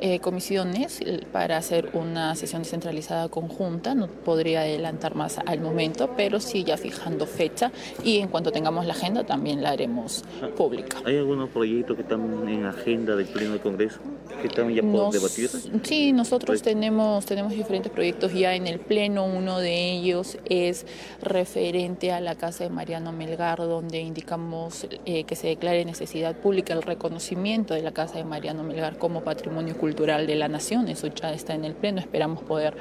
[0.00, 1.00] eh, comisiones
[1.32, 3.94] para hacer una sesión descentralizada conjunta.
[3.94, 7.72] No podría adelantar más al momento, pero sí ya fijando fecha
[8.04, 10.24] y en cuanto tengamos la agenda también la haremos
[10.56, 10.98] pública.
[11.04, 13.98] ¿Hay algunos proyectos que están en agenda del Pleno del Congreso
[14.40, 15.50] que están ya por debatir?
[15.82, 19.24] Sí, nosotros tenemos, tenemos diferentes proyectos ya en el Pleno.
[19.24, 20.86] Uno de ellos es
[21.20, 26.72] referente a la Casa de Mariano Melgar, donde indicamos eh, que se declare necesidad pública
[26.72, 30.86] el reconocimiento de la Casa de Mariano Melgar como patrimonio cultural Cultural de la Nación.
[30.88, 32.00] Eso ya está en el Pleno.
[32.00, 32.76] Esperamos poder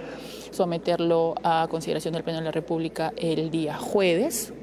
[0.52, 4.54] someterlo a consideración del Pleno de la República el día jueves.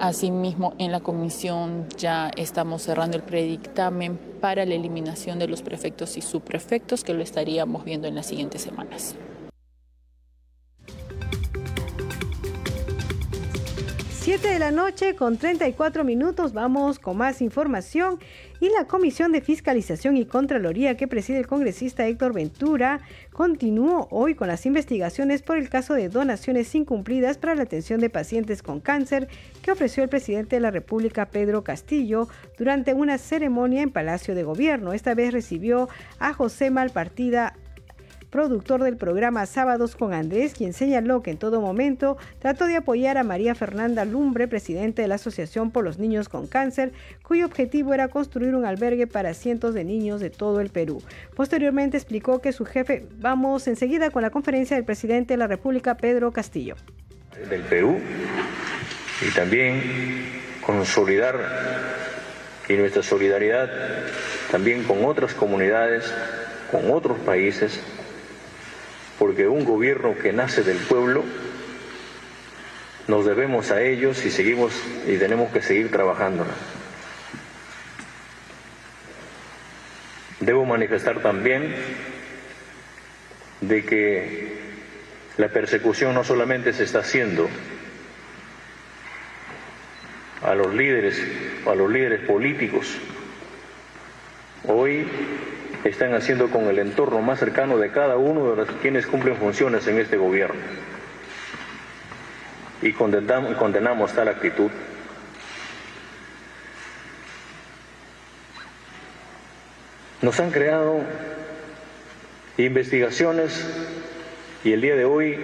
[0.00, 6.16] Asimismo, en la comisión ya estamos cerrando el predictamen para la eliminación de los prefectos
[6.16, 9.14] y subprefectos, que lo estaríamos viendo en las siguientes semanas.
[14.22, 18.20] 7 de la noche con 34 minutos vamos con más información
[18.60, 23.00] y la Comisión de Fiscalización y Contraloría que preside el congresista Héctor Ventura
[23.32, 28.10] continuó hoy con las investigaciones por el caso de donaciones incumplidas para la atención de
[28.10, 29.26] pacientes con cáncer
[29.60, 34.44] que ofreció el presidente de la República Pedro Castillo durante una ceremonia en Palacio de
[34.44, 34.92] Gobierno.
[34.92, 35.88] Esta vez recibió
[36.20, 37.56] a José Malpartida
[38.32, 43.18] productor del programa Sábados con Andrés, quien señaló que en todo momento trató de apoyar
[43.18, 47.92] a María Fernanda Lumbre, presidente de la Asociación por los Niños con Cáncer, cuyo objetivo
[47.92, 51.02] era construir un albergue para cientos de niños de todo el Perú.
[51.36, 55.98] Posteriormente explicó que su jefe, vamos enseguida con la conferencia del presidente de la República,
[55.98, 56.76] Pedro Castillo.
[57.50, 57.98] Del Perú
[59.20, 59.82] y también
[60.64, 61.38] consolidar
[62.66, 63.68] y nuestra solidaridad
[64.50, 66.10] también con otras comunidades,
[66.70, 67.78] con otros países,
[69.22, 71.22] porque un gobierno que nace del pueblo,
[73.06, 74.72] nos debemos a ellos y seguimos
[75.06, 76.44] y tenemos que seguir trabajando.
[80.40, 81.72] Debo manifestar también
[83.60, 84.58] de que
[85.36, 87.48] la persecución no solamente se está haciendo
[90.42, 91.22] a los líderes,
[91.64, 92.88] a los líderes políticos.
[94.64, 95.06] Hoy
[95.84, 99.86] están haciendo con el entorno más cercano de cada uno de los quienes cumplen funciones
[99.88, 100.60] en este gobierno.
[102.80, 104.70] Y condenamos, tal actitud.
[110.20, 111.00] Nos han creado
[112.56, 113.66] investigaciones
[114.62, 115.38] y el día de hoy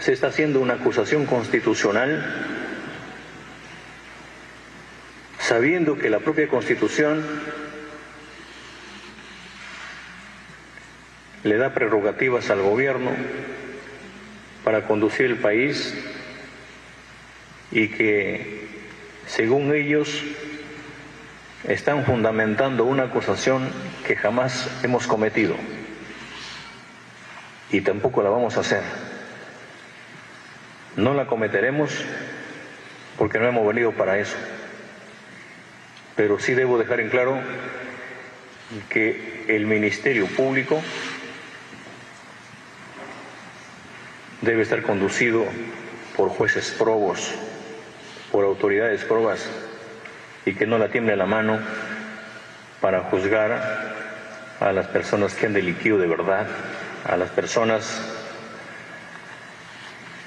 [0.00, 2.24] se está haciendo una acusación constitucional
[5.38, 7.22] sabiendo que la propia Constitución
[11.44, 13.10] le da prerrogativas al gobierno
[14.64, 15.94] para conducir el país
[17.70, 18.68] y que,
[19.26, 20.22] según ellos,
[21.64, 23.68] están fundamentando una acusación
[24.06, 25.56] que jamás hemos cometido
[27.70, 28.82] y tampoco la vamos a hacer.
[30.96, 31.92] No la cometeremos
[33.16, 34.36] porque no hemos venido para eso
[36.18, 37.38] pero sí debo dejar en claro
[38.88, 40.82] que el Ministerio Público
[44.48, 45.44] debe estar conducido
[46.16, 47.34] por jueces probos,
[48.32, 49.46] por autoridades probas
[50.46, 51.60] y que no la tiemble la mano
[52.80, 53.94] para juzgar
[54.58, 56.46] a las personas que han delinquido de verdad,
[57.04, 58.00] a las personas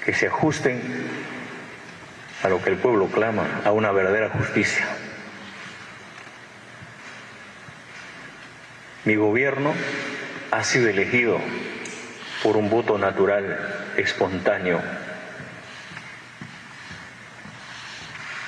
[0.04, 0.80] que se ajusten
[2.44, 4.84] a lo que el pueblo clama, a una verdadera justicia.
[9.04, 9.74] Mi gobierno
[10.52, 11.40] ha sido elegido
[12.44, 14.80] por un voto natural, espontáneo,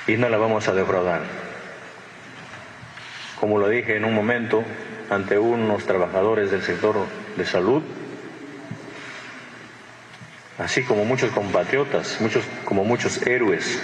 [0.06, 1.22] y no la vamos a defraudar.
[3.40, 4.64] Como lo dije en un momento
[5.10, 7.82] ante unos trabajadores del sector de salud,
[10.58, 13.80] así como muchos compatriotas, muchos, como muchos héroes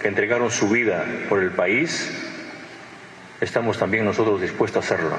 [0.00, 2.10] que entregaron su vida por el país,
[3.40, 5.16] estamos también nosotros dispuestos a hacerlo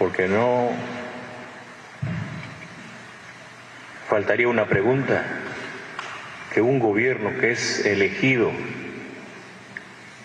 [0.00, 0.70] porque no
[4.10, 5.22] faltaría una pregunta
[6.52, 8.50] que un gobierno que es elegido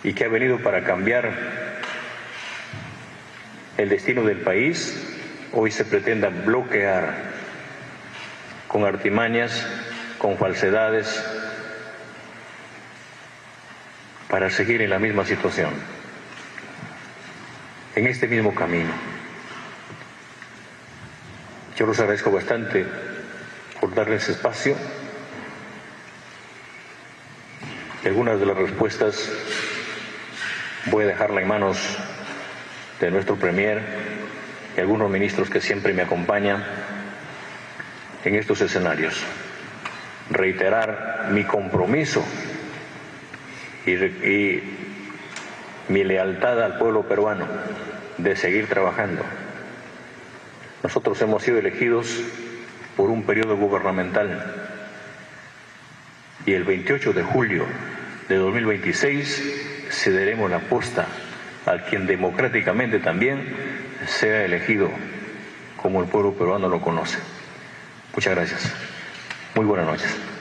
[0.03, 1.31] y que ha venido para cambiar
[3.77, 5.07] el destino del país,
[5.53, 7.13] hoy se pretenda bloquear
[8.67, 9.67] con artimañas,
[10.17, 11.23] con falsedades,
[14.31, 15.69] para seguir en la misma situación,
[17.95, 18.89] en este mismo camino.
[21.77, 23.04] Yo los agradezco bastante
[23.85, 24.75] por darles espacio.
[28.03, 29.31] Algunas de las respuestas
[30.87, 31.77] voy a dejarla en manos
[32.99, 33.83] de nuestro Premier
[34.75, 36.63] y algunos ministros que siempre me acompañan
[38.23, 39.23] en estos escenarios.
[40.31, 42.25] Reiterar mi compromiso
[43.85, 44.77] y, y
[45.89, 47.45] mi lealtad al pueblo peruano
[48.17, 49.21] de seguir trabajando
[50.81, 52.21] nosotros hemos sido elegidos
[52.95, 54.65] por un periodo gubernamental
[56.45, 57.65] y el 28 de julio
[58.29, 61.07] de 2026 cederemos la posta
[61.65, 63.41] a quien democráticamente también
[64.07, 64.89] sea elegido
[65.81, 67.17] como el pueblo peruano lo conoce.
[68.13, 68.73] Muchas gracias.
[69.55, 70.34] Muy buenas noches.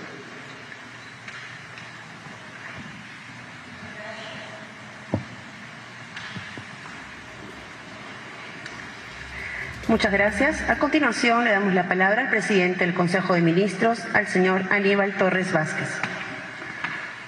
[9.95, 10.69] Muchas gracias.
[10.69, 15.17] A continuación le damos la palabra al presidente del Consejo de Ministros, al señor Aníbal
[15.17, 15.87] Torres Vázquez.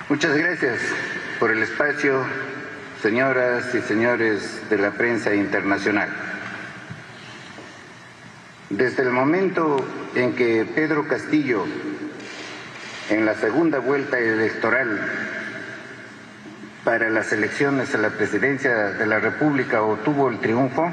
[0.08, 0.80] Muchas gracias
[1.38, 2.24] por el espacio,
[3.00, 6.08] señoras y señores de la prensa internacional.
[8.68, 9.76] Desde el momento
[10.16, 11.64] en que Pedro Castillo,
[13.10, 15.08] en la segunda vuelta electoral
[16.82, 20.90] para las elecciones a la presidencia de la República, obtuvo el triunfo,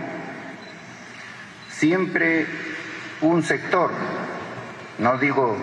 [1.83, 2.45] siempre
[3.19, 3.91] un sector,
[4.99, 5.57] no digo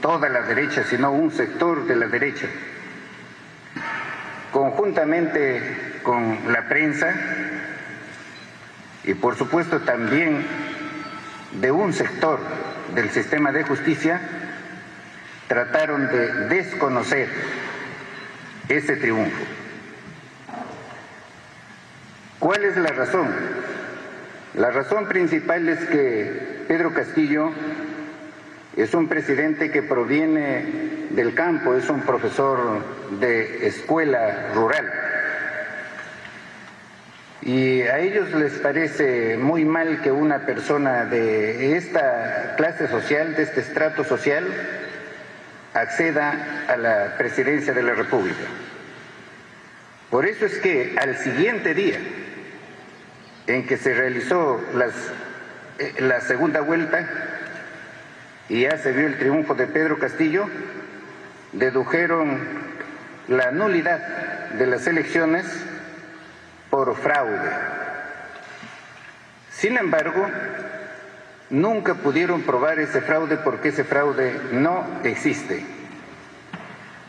[0.00, 2.46] toda la derecha, sino un sector de la derecha,
[4.52, 7.12] conjuntamente con la prensa
[9.02, 10.46] y por supuesto también
[11.60, 12.38] de un sector
[12.94, 14.20] del sistema de justicia,
[15.48, 17.28] trataron de desconocer
[18.68, 19.44] ese triunfo.
[22.38, 23.65] ¿Cuál es la razón?
[24.56, 27.50] La razón principal es que Pedro Castillo
[28.74, 32.82] es un presidente que proviene del campo, es un profesor
[33.20, 34.90] de escuela rural.
[37.42, 43.42] Y a ellos les parece muy mal que una persona de esta clase social, de
[43.42, 44.46] este estrato social,
[45.74, 48.46] acceda a la presidencia de la República.
[50.08, 51.98] Por eso es que al siguiente día
[53.46, 54.60] en que se realizó
[55.78, 57.08] eh, la segunda vuelta
[58.48, 60.46] y ya se vio el triunfo de Pedro Castillo,
[61.52, 62.38] dedujeron
[63.28, 65.44] la nulidad de las elecciones
[66.70, 67.50] por fraude.
[69.50, 70.26] Sin embargo,
[71.50, 75.64] nunca pudieron probar ese fraude porque ese fraude no existe.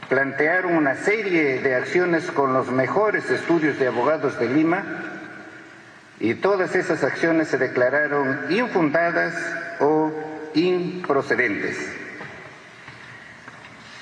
[0.10, 5.17] Plantearon una serie de acciones con los mejores estudios de abogados de Lima
[6.20, 9.34] y todas esas acciones se declararon infundadas
[9.80, 10.12] o
[10.54, 11.78] improcedentes.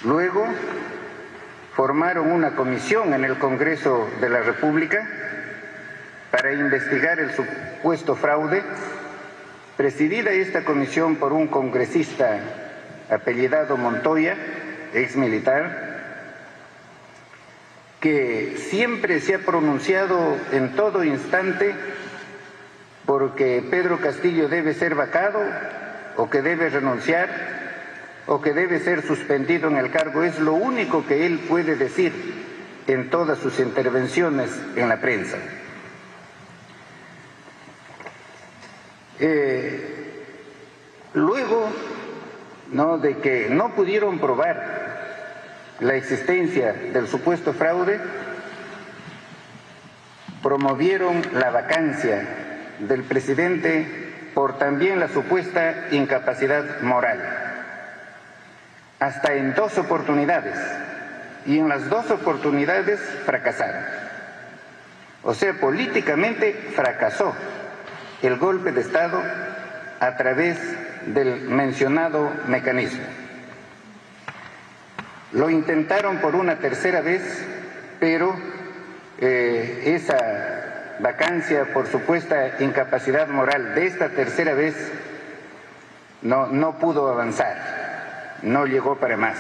[0.03, 0.45] Luego
[1.73, 5.05] formaron una comisión en el Congreso de la República
[6.31, 8.63] para investigar el supuesto fraude,
[9.75, 12.39] presidida esta comisión por un congresista
[13.09, 14.35] apellidado Montoya,
[14.93, 15.85] ex militar,
[17.99, 21.75] que siempre se ha pronunciado en todo instante
[23.05, 25.39] porque Pedro Castillo debe ser vacado
[26.17, 27.29] o que debe renunciar
[28.27, 30.23] o que debe ser suspendido en el cargo.
[30.23, 32.11] Es lo único que él puede decir
[32.87, 35.37] en todas sus intervenciones en la prensa.
[39.19, 40.25] Eh,
[41.13, 41.69] luego,
[42.71, 42.97] ¿no?
[42.97, 44.85] de que no pudieron probar
[45.79, 47.99] la existencia del supuesto fraude,
[50.41, 52.44] promovieron la vacancia
[52.79, 57.19] del presidente por también la supuesta incapacidad moral.
[58.99, 60.57] Hasta en dos oportunidades.
[61.45, 63.83] Y en las dos oportunidades fracasaron.
[65.23, 67.33] O sea, políticamente fracasó
[68.21, 69.21] el golpe de Estado
[69.99, 70.57] a través
[71.07, 73.03] del mencionado mecanismo.
[75.33, 77.45] Lo intentaron por una tercera vez,
[77.99, 78.35] pero
[79.19, 80.54] eh, esa
[80.99, 84.75] vacancia por supuesta incapacidad moral de esta tercera vez
[86.21, 89.37] no, no pudo avanzar, no llegó para más.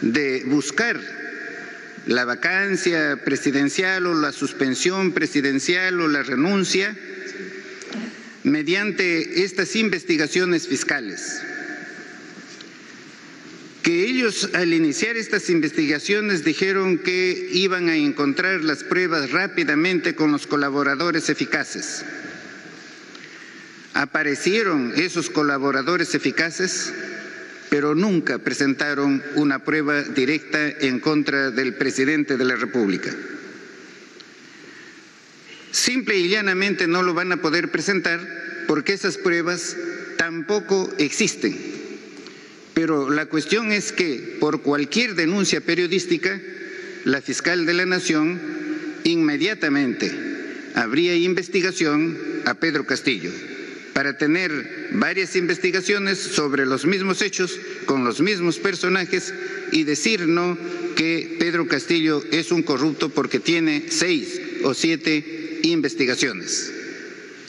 [0.00, 0.96] De buscar
[2.06, 6.96] la vacancia presidencial o la suspensión presidencial o la renuncia
[8.44, 11.42] mediante estas investigaciones fiscales.
[13.82, 20.32] Que ellos al iniciar estas investigaciones dijeron que iban a encontrar las pruebas rápidamente con
[20.32, 22.04] los colaboradores eficaces.
[23.94, 26.92] Aparecieron esos colaboradores eficaces
[27.70, 33.14] pero nunca presentaron una prueba directa en contra del presidente de la República.
[35.70, 38.20] Simple y llanamente no lo van a poder presentar
[38.66, 39.76] porque esas pruebas
[40.18, 41.79] tampoco existen.
[42.80, 46.40] Pero la cuestión es que por cualquier denuncia periodística,
[47.04, 48.40] la fiscal de la Nación
[49.04, 50.10] inmediatamente
[50.74, 52.16] habría investigación
[52.46, 53.30] a Pedro Castillo
[53.92, 59.34] para tener varias investigaciones sobre los mismos hechos, con los mismos personajes
[59.72, 60.56] y decirnos
[60.96, 66.72] que Pedro Castillo es un corrupto porque tiene seis o siete investigaciones,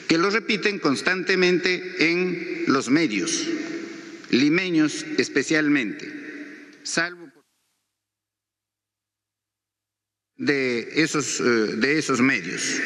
[0.08, 3.46] que lo repiten constantemente en los medios,
[4.32, 6.10] limeños especialmente,
[6.82, 7.30] salvo
[10.36, 11.44] de esos, eh,
[11.76, 12.80] de esos medios.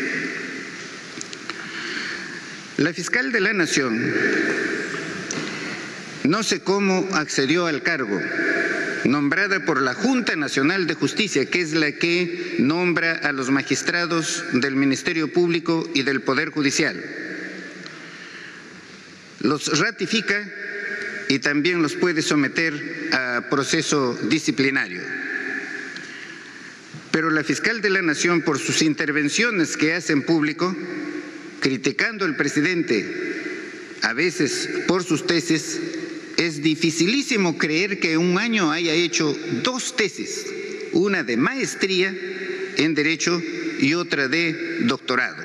[2.77, 4.13] La fiscal de la Nación
[6.25, 8.21] no sé cómo accedió al cargo,
[9.05, 14.45] nombrada por la Junta Nacional de Justicia, que es la que nombra a los magistrados
[14.53, 17.03] del Ministerio Público y del Poder Judicial.
[19.41, 20.45] Los ratifica
[21.29, 25.03] y también los puede someter a proceso disciplinario.
[27.11, 30.77] pero la fiscal de la Nación, por sus intervenciones que hace en público,
[31.61, 33.07] criticando al presidente,
[34.03, 35.81] a veces por sus tesis,
[36.37, 40.45] es dificilísimo creer que un año haya hecho dos tesis,
[40.93, 42.15] una de maestría
[42.77, 43.43] en Derecho
[43.81, 45.43] y otra de doctorado.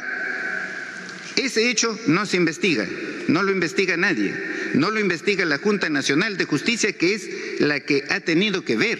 [1.37, 2.85] Ese hecho no se investiga,
[3.29, 4.35] no lo investiga nadie,
[4.73, 8.77] no lo investiga la Junta Nacional de Justicia, que es la que ha tenido que
[8.77, 8.99] ver,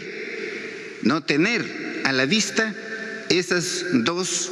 [1.04, 1.66] no tener
[2.04, 2.74] a la vista
[3.30, 4.52] esas dos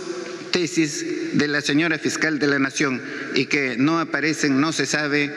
[0.52, 3.02] tesis de la señora fiscal de la Nación
[3.36, 5.32] y que no aparecen, no se sabe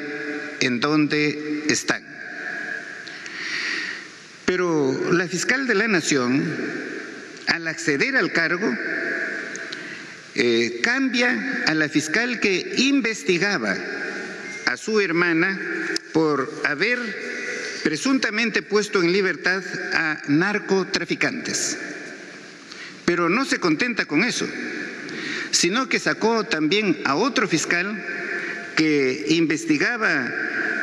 [0.61, 2.03] en dónde están.
[4.45, 6.43] Pero la fiscal de la Nación,
[7.47, 8.74] al acceder al cargo,
[10.35, 13.76] eh, cambia a la fiscal que investigaba
[14.66, 15.58] a su hermana
[16.12, 16.98] por haber
[17.82, 21.78] presuntamente puesto en libertad a narcotraficantes.
[23.04, 24.46] Pero no se contenta con eso,
[25.50, 28.04] sino que sacó también a otro fiscal
[28.76, 30.30] que investigaba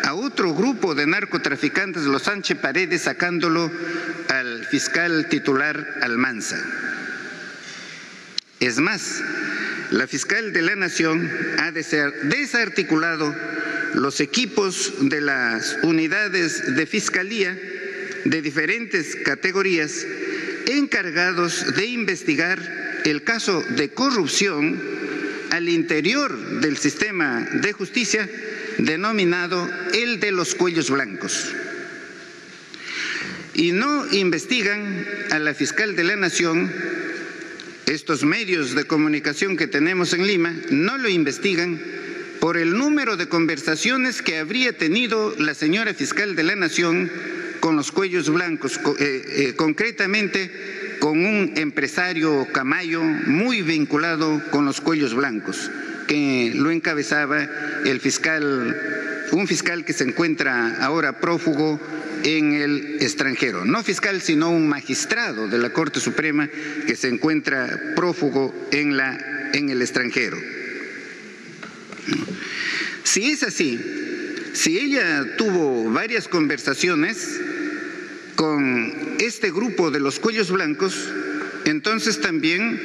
[0.04, 3.72] a otro grupo de narcotraficantes, los Sánchez Paredes, sacándolo
[4.28, 6.58] al fiscal titular Almanza.
[8.60, 9.22] Es más,
[9.92, 13.34] la fiscal de la Nación ha desarticulado
[14.00, 17.60] los equipos de las unidades de fiscalía
[18.24, 20.06] de diferentes categorías
[20.68, 24.82] encargados de investigar el caso de corrupción
[25.52, 28.30] al interior del sistema de justicia
[28.78, 31.52] denominado el de los cuellos blancos.
[33.54, 36.72] Y no investigan a la fiscal de la Nación
[37.86, 41.99] estos medios de comunicación que tenemos en Lima no lo investigan
[42.40, 47.12] por el número de conversaciones que habría tenido la señora fiscal de la Nación
[47.60, 54.82] con los cuellos blancos, eh, eh, concretamente con un empresario camayo muy vinculado con los
[54.82, 55.70] cuellos blancos,
[56.08, 57.48] que lo encabezaba
[57.86, 58.76] el fiscal,
[59.32, 61.80] un fiscal que se encuentra ahora prófugo
[62.24, 63.66] en el extranjero.
[63.66, 66.50] No fiscal, sino un magistrado de la Corte Suprema
[66.88, 69.18] que se encuentra prófugo en, la,
[69.54, 70.38] en el extranjero.
[73.12, 73.80] Si es así,
[74.54, 77.42] si ella tuvo varias conversaciones
[78.36, 81.10] con este grupo de los cuellos blancos,
[81.66, 82.80] entonces también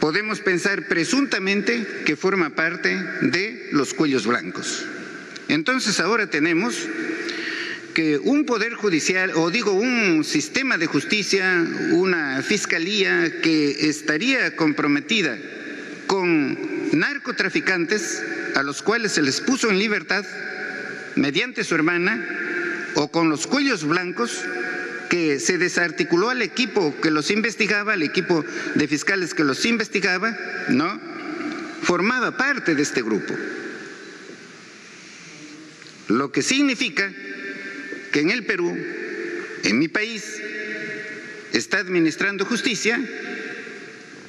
[0.00, 4.84] podemos pensar presuntamente que forma parte de los cuellos blancos.
[5.46, 6.76] Entonces ahora tenemos
[7.94, 15.38] que un poder judicial, o digo un sistema de justicia, una fiscalía que estaría comprometida
[16.08, 18.22] con narcotraficantes
[18.54, 20.24] a los cuales se les puso en libertad
[21.14, 22.24] mediante su hermana,
[22.94, 24.42] o con los cuellos blancos
[25.10, 30.36] que se desarticuló al equipo que los investigaba, al equipo de fiscales que los investigaba,
[30.68, 31.00] ¿no?
[31.82, 33.34] Formaba parte de este grupo.
[36.08, 37.12] Lo que significa
[38.12, 38.76] que en el Perú,
[39.62, 40.40] en mi país,
[41.52, 43.00] está administrando justicia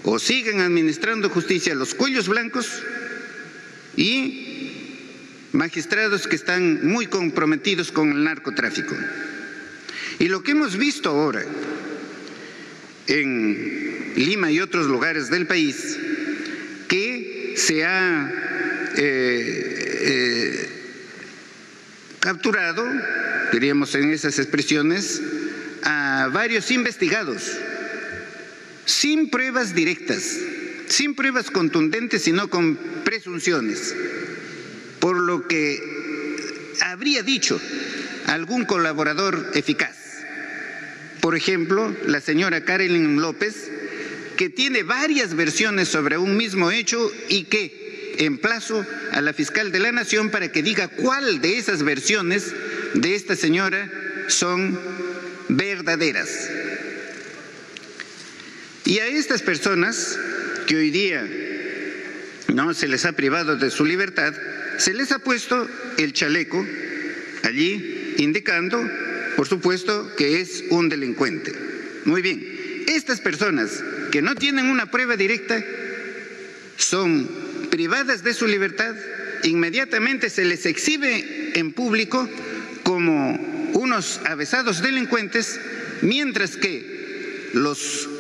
[0.10, 2.82] o siguen administrando justicia los cuellos blancos
[3.98, 8.96] y magistrados que están muy comprometidos con el narcotráfico.
[10.20, 11.44] Y lo que hemos visto ahora
[13.08, 16.00] en Lima y otros lugares del país,
[16.88, 18.32] que se ha
[18.96, 20.70] eh, eh,
[22.22, 22.86] capturado
[23.52, 25.22] diríamos en esas expresiones,
[25.84, 27.58] a varios investigados,
[28.88, 30.38] sin pruebas directas,
[30.88, 33.94] sin pruebas contundentes, sino con presunciones,
[35.00, 35.80] por lo que
[36.82, 37.60] habría dicho
[38.28, 39.96] algún colaborador eficaz.
[41.20, 43.70] Por ejemplo, la señora Karen López,
[44.38, 49.80] que tiene varias versiones sobre un mismo hecho y que emplazo a la fiscal de
[49.80, 52.54] la Nación para que diga cuál de esas versiones
[52.94, 53.92] de esta señora
[54.30, 54.80] son
[55.50, 56.50] verdaderas.
[58.88, 60.18] Y a estas personas
[60.66, 61.28] que hoy día
[62.54, 64.34] no se les ha privado de su libertad,
[64.78, 65.68] se les ha puesto
[65.98, 66.66] el chaleco
[67.44, 68.82] allí indicando,
[69.36, 71.54] por supuesto, que es un delincuente.
[72.06, 75.62] Muy bien, estas personas que no tienen una prueba directa
[76.78, 77.28] son
[77.70, 78.96] privadas de su libertad,
[79.44, 82.30] inmediatamente se les exhibe en público
[82.84, 83.36] como
[83.74, 85.60] unos avesados delincuentes,
[86.02, 88.12] mientras que los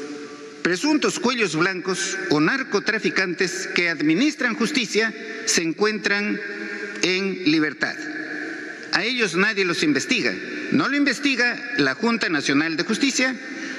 [0.67, 5.13] presuntos cuellos blancos o narcotraficantes que administran justicia
[5.45, 6.37] se encuentran
[7.03, 7.95] en libertad.
[8.91, 10.35] A ellos nadie los investiga.
[10.73, 13.33] No lo investiga la Junta Nacional de Justicia,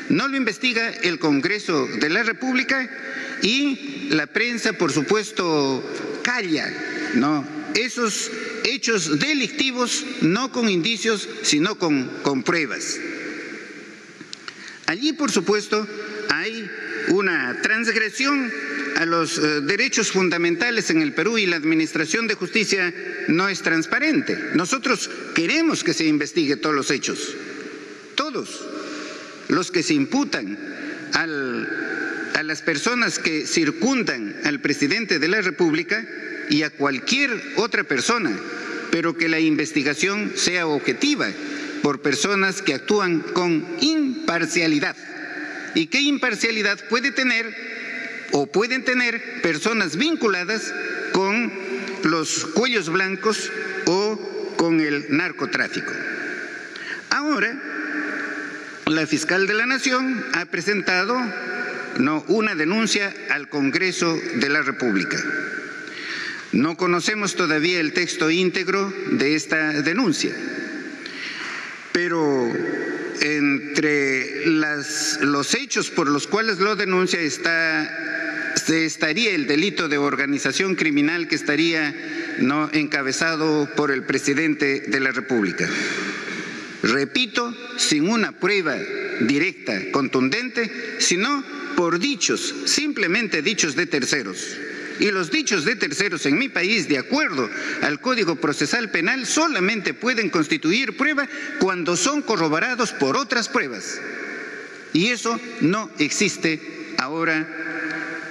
[0.08, 2.88] no lo investiga el Congreso de la República
[3.42, 5.84] y la prensa, por supuesto,
[6.22, 6.72] calla,
[7.16, 7.46] ¿no?
[7.74, 8.30] Esos
[8.64, 12.98] hechos delictivos no con indicios, sino con, con pruebas.
[14.86, 15.86] Allí, por supuesto,
[16.28, 16.70] hay
[17.08, 18.50] una transgresión
[18.96, 22.92] a los eh, derechos fundamentales en el Perú y la administración de justicia
[23.28, 24.36] no es transparente.
[24.54, 27.34] Nosotros queremos que se investigue todos los hechos,
[28.14, 28.64] todos
[29.48, 30.58] los que se imputan
[31.12, 36.06] a las personas que circundan al presidente de la República
[36.50, 38.36] y a cualquier otra persona,
[38.90, 41.28] pero que la investigación sea objetiva
[41.82, 44.96] por personas que actúan con imparcialidad.
[45.74, 47.54] ¿Y qué imparcialidad puede tener
[48.32, 50.72] o pueden tener personas vinculadas
[51.12, 51.52] con
[52.04, 53.50] los cuellos blancos
[53.86, 55.92] o con el narcotráfico?
[57.10, 57.60] Ahora,
[58.86, 61.16] la fiscal de la Nación ha presentado
[61.98, 65.18] no, una denuncia al Congreso de la República.
[66.52, 70.34] No conocemos todavía el texto íntegro de esta denuncia,
[71.92, 72.50] pero
[73.22, 80.74] entre las, los hechos por los cuales lo denuncia está, estaría el delito de organización
[80.74, 81.94] criminal que estaría
[82.38, 85.68] no encabezado por el presidente de la República.
[86.82, 88.76] Repito, sin una prueba
[89.20, 91.44] directa, contundente, sino
[91.76, 94.56] por dichos, simplemente dichos de terceros.
[95.00, 97.48] Y los dichos de terceros en mi país, de acuerdo
[97.82, 101.28] al Código Procesal Penal, solamente pueden constituir prueba
[101.60, 104.00] cuando son corroborados por otras pruebas.
[104.92, 107.46] Y eso no existe ahora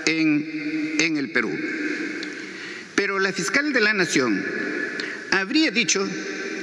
[0.06, 1.52] en, en el Perú.
[2.96, 4.44] Pero la fiscal de la Nación
[5.32, 6.08] habría dicho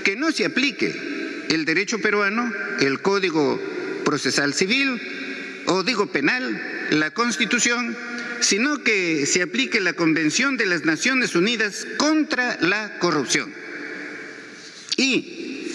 [0.05, 3.61] que no se aplique el derecho peruano, el Código
[4.05, 5.01] Procesal Civil,
[5.67, 7.97] o digo penal, la Constitución,
[8.45, 13.53] sino que se aplique la Convención de las Naciones Unidas contra la Corrupción.
[14.97, 15.71] Y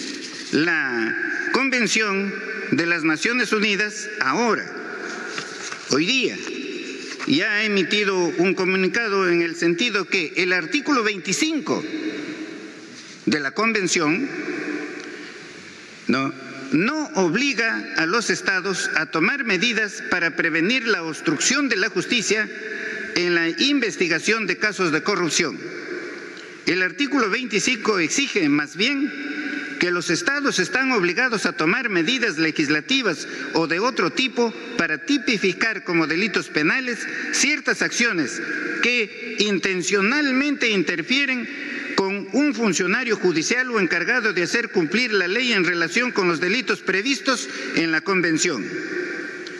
[0.52, 1.16] la
[1.52, 2.32] Convención
[2.70, 4.64] de las Naciones Unidas ahora,
[5.90, 6.36] hoy día,
[7.26, 11.84] ya ha emitido un comunicado en el sentido que el artículo 25
[13.26, 14.28] de la Convención
[16.06, 16.32] no,
[16.72, 22.48] no obliga a los estados a tomar medidas para prevenir la obstrucción de la justicia
[23.16, 25.58] en la investigación de casos de corrupción.
[26.66, 29.10] El artículo 25 exige más bien
[29.80, 35.84] que los estados están obligados a tomar medidas legislativas o de otro tipo para tipificar
[35.84, 36.98] como delitos penales
[37.32, 38.40] ciertas acciones
[38.82, 41.48] que intencionalmente interfieren
[42.32, 46.80] un funcionario judicial o encargado de hacer cumplir la ley en relación con los delitos
[46.80, 48.64] previstos en la Convención.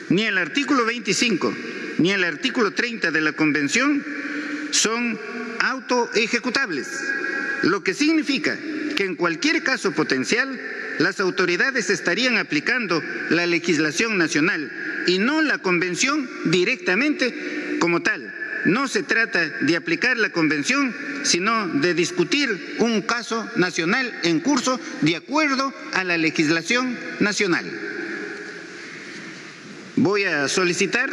[0.08, 1.54] Ni el artículo 25
[1.98, 4.02] ni el artículo 30 de la Convención
[4.70, 5.18] son
[5.58, 6.88] autoejecutables,
[7.62, 8.58] lo que significa
[8.96, 10.58] que en cualquier caso potencial
[10.98, 14.72] las autoridades estarían aplicando la legislación nacional
[15.06, 18.39] y no la Convención directamente como tal.
[18.64, 24.80] No se trata de aplicar la Convención, sino de discutir un caso nacional en curso
[25.00, 27.64] de acuerdo a la legislación nacional.
[29.96, 31.10] Voy a solicitar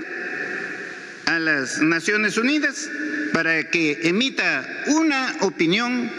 [1.26, 2.90] a las Naciones Unidas
[3.34, 6.10] para que emita una opinión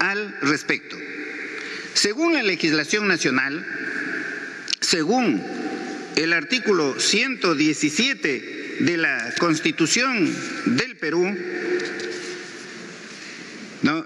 [0.00, 0.96] al respecto.
[1.92, 3.64] Según la legislación nacional,
[4.80, 5.42] según
[6.16, 10.34] el artículo 117 de la Constitución
[10.66, 11.36] del Perú,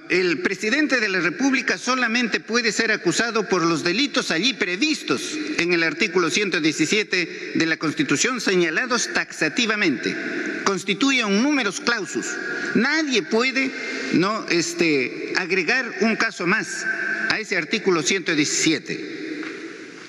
[0.08, 5.72] el presidente de la República solamente puede ser acusado por los delitos allí previstos en
[5.72, 10.16] el artículo 117 de la Constitución señalados taxativamente.
[10.64, 12.26] Constituye un números clausus.
[12.74, 13.70] Nadie puede
[14.14, 16.84] no este, agregar un caso más
[17.30, 19.42] a ese artículo 117.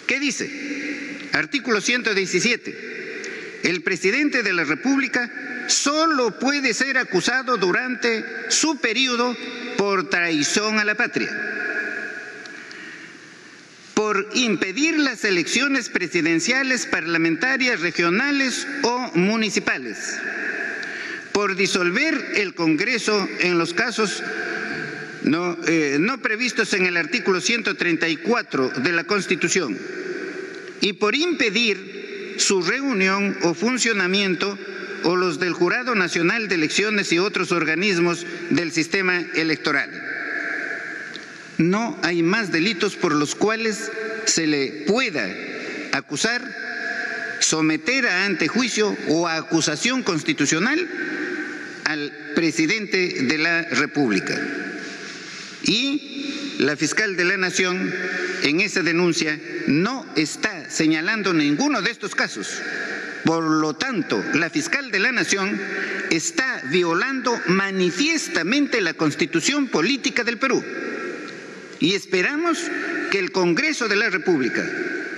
[0.07, 0.49] ¿Qué dice?
[1.33, 2.98] Artículo 117.
[3.63, 5.29] El presidente de la República
[5.67, 9.35] solo puede ser acusado durante su periodo
[9.77, 11.29] por traición a la patria,
[13.93, 20.17] por impedir las elecciones presidenciales, parlamentarias, regionales o municipales,
[21.31, 24.23] por disolver el Congreso en los casos
[25.23, 29.77] no, eh, no previstos en el artículo 134 de la Constitución.
[30.81, 31.98] Y por impedir
[32.39, 34.57] su reunión o funcionamiento
[35.03, 39.89] o los del Jurado Nacional de Elecciones y otros organismos del sistema electoral.
[41.57, 43.91] No hay más delitos por los cuales
[44.25, 45.27] se le pueda
[45.91, 46.41] acusar
[47.39, 50.87] someter a antejuicio o acusación constitucional
[51.85, 54.39] al presidente de la República.
[55.63, 57.91] Y la fiscal de la Nación
[58.43, 62.61] en esa denuncia no está señalando ninguno de estos casos.
[63.23, 65.59] Por lo tanto, la fiscal de la Nación
[66.11, 70.61] está violando manifiestamente la constitución política del Perú.
[71.79, 72.59] Y esperamos
[73.09, 74.69] que el Congreso de la República,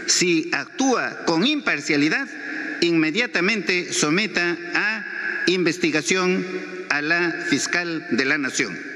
[0.06, 2.28] si actúa con imparcialidad,
[2.82, 6.46] inmediatamente someta a investigación
[6.90, 8.91] a la fiscal de la Nación.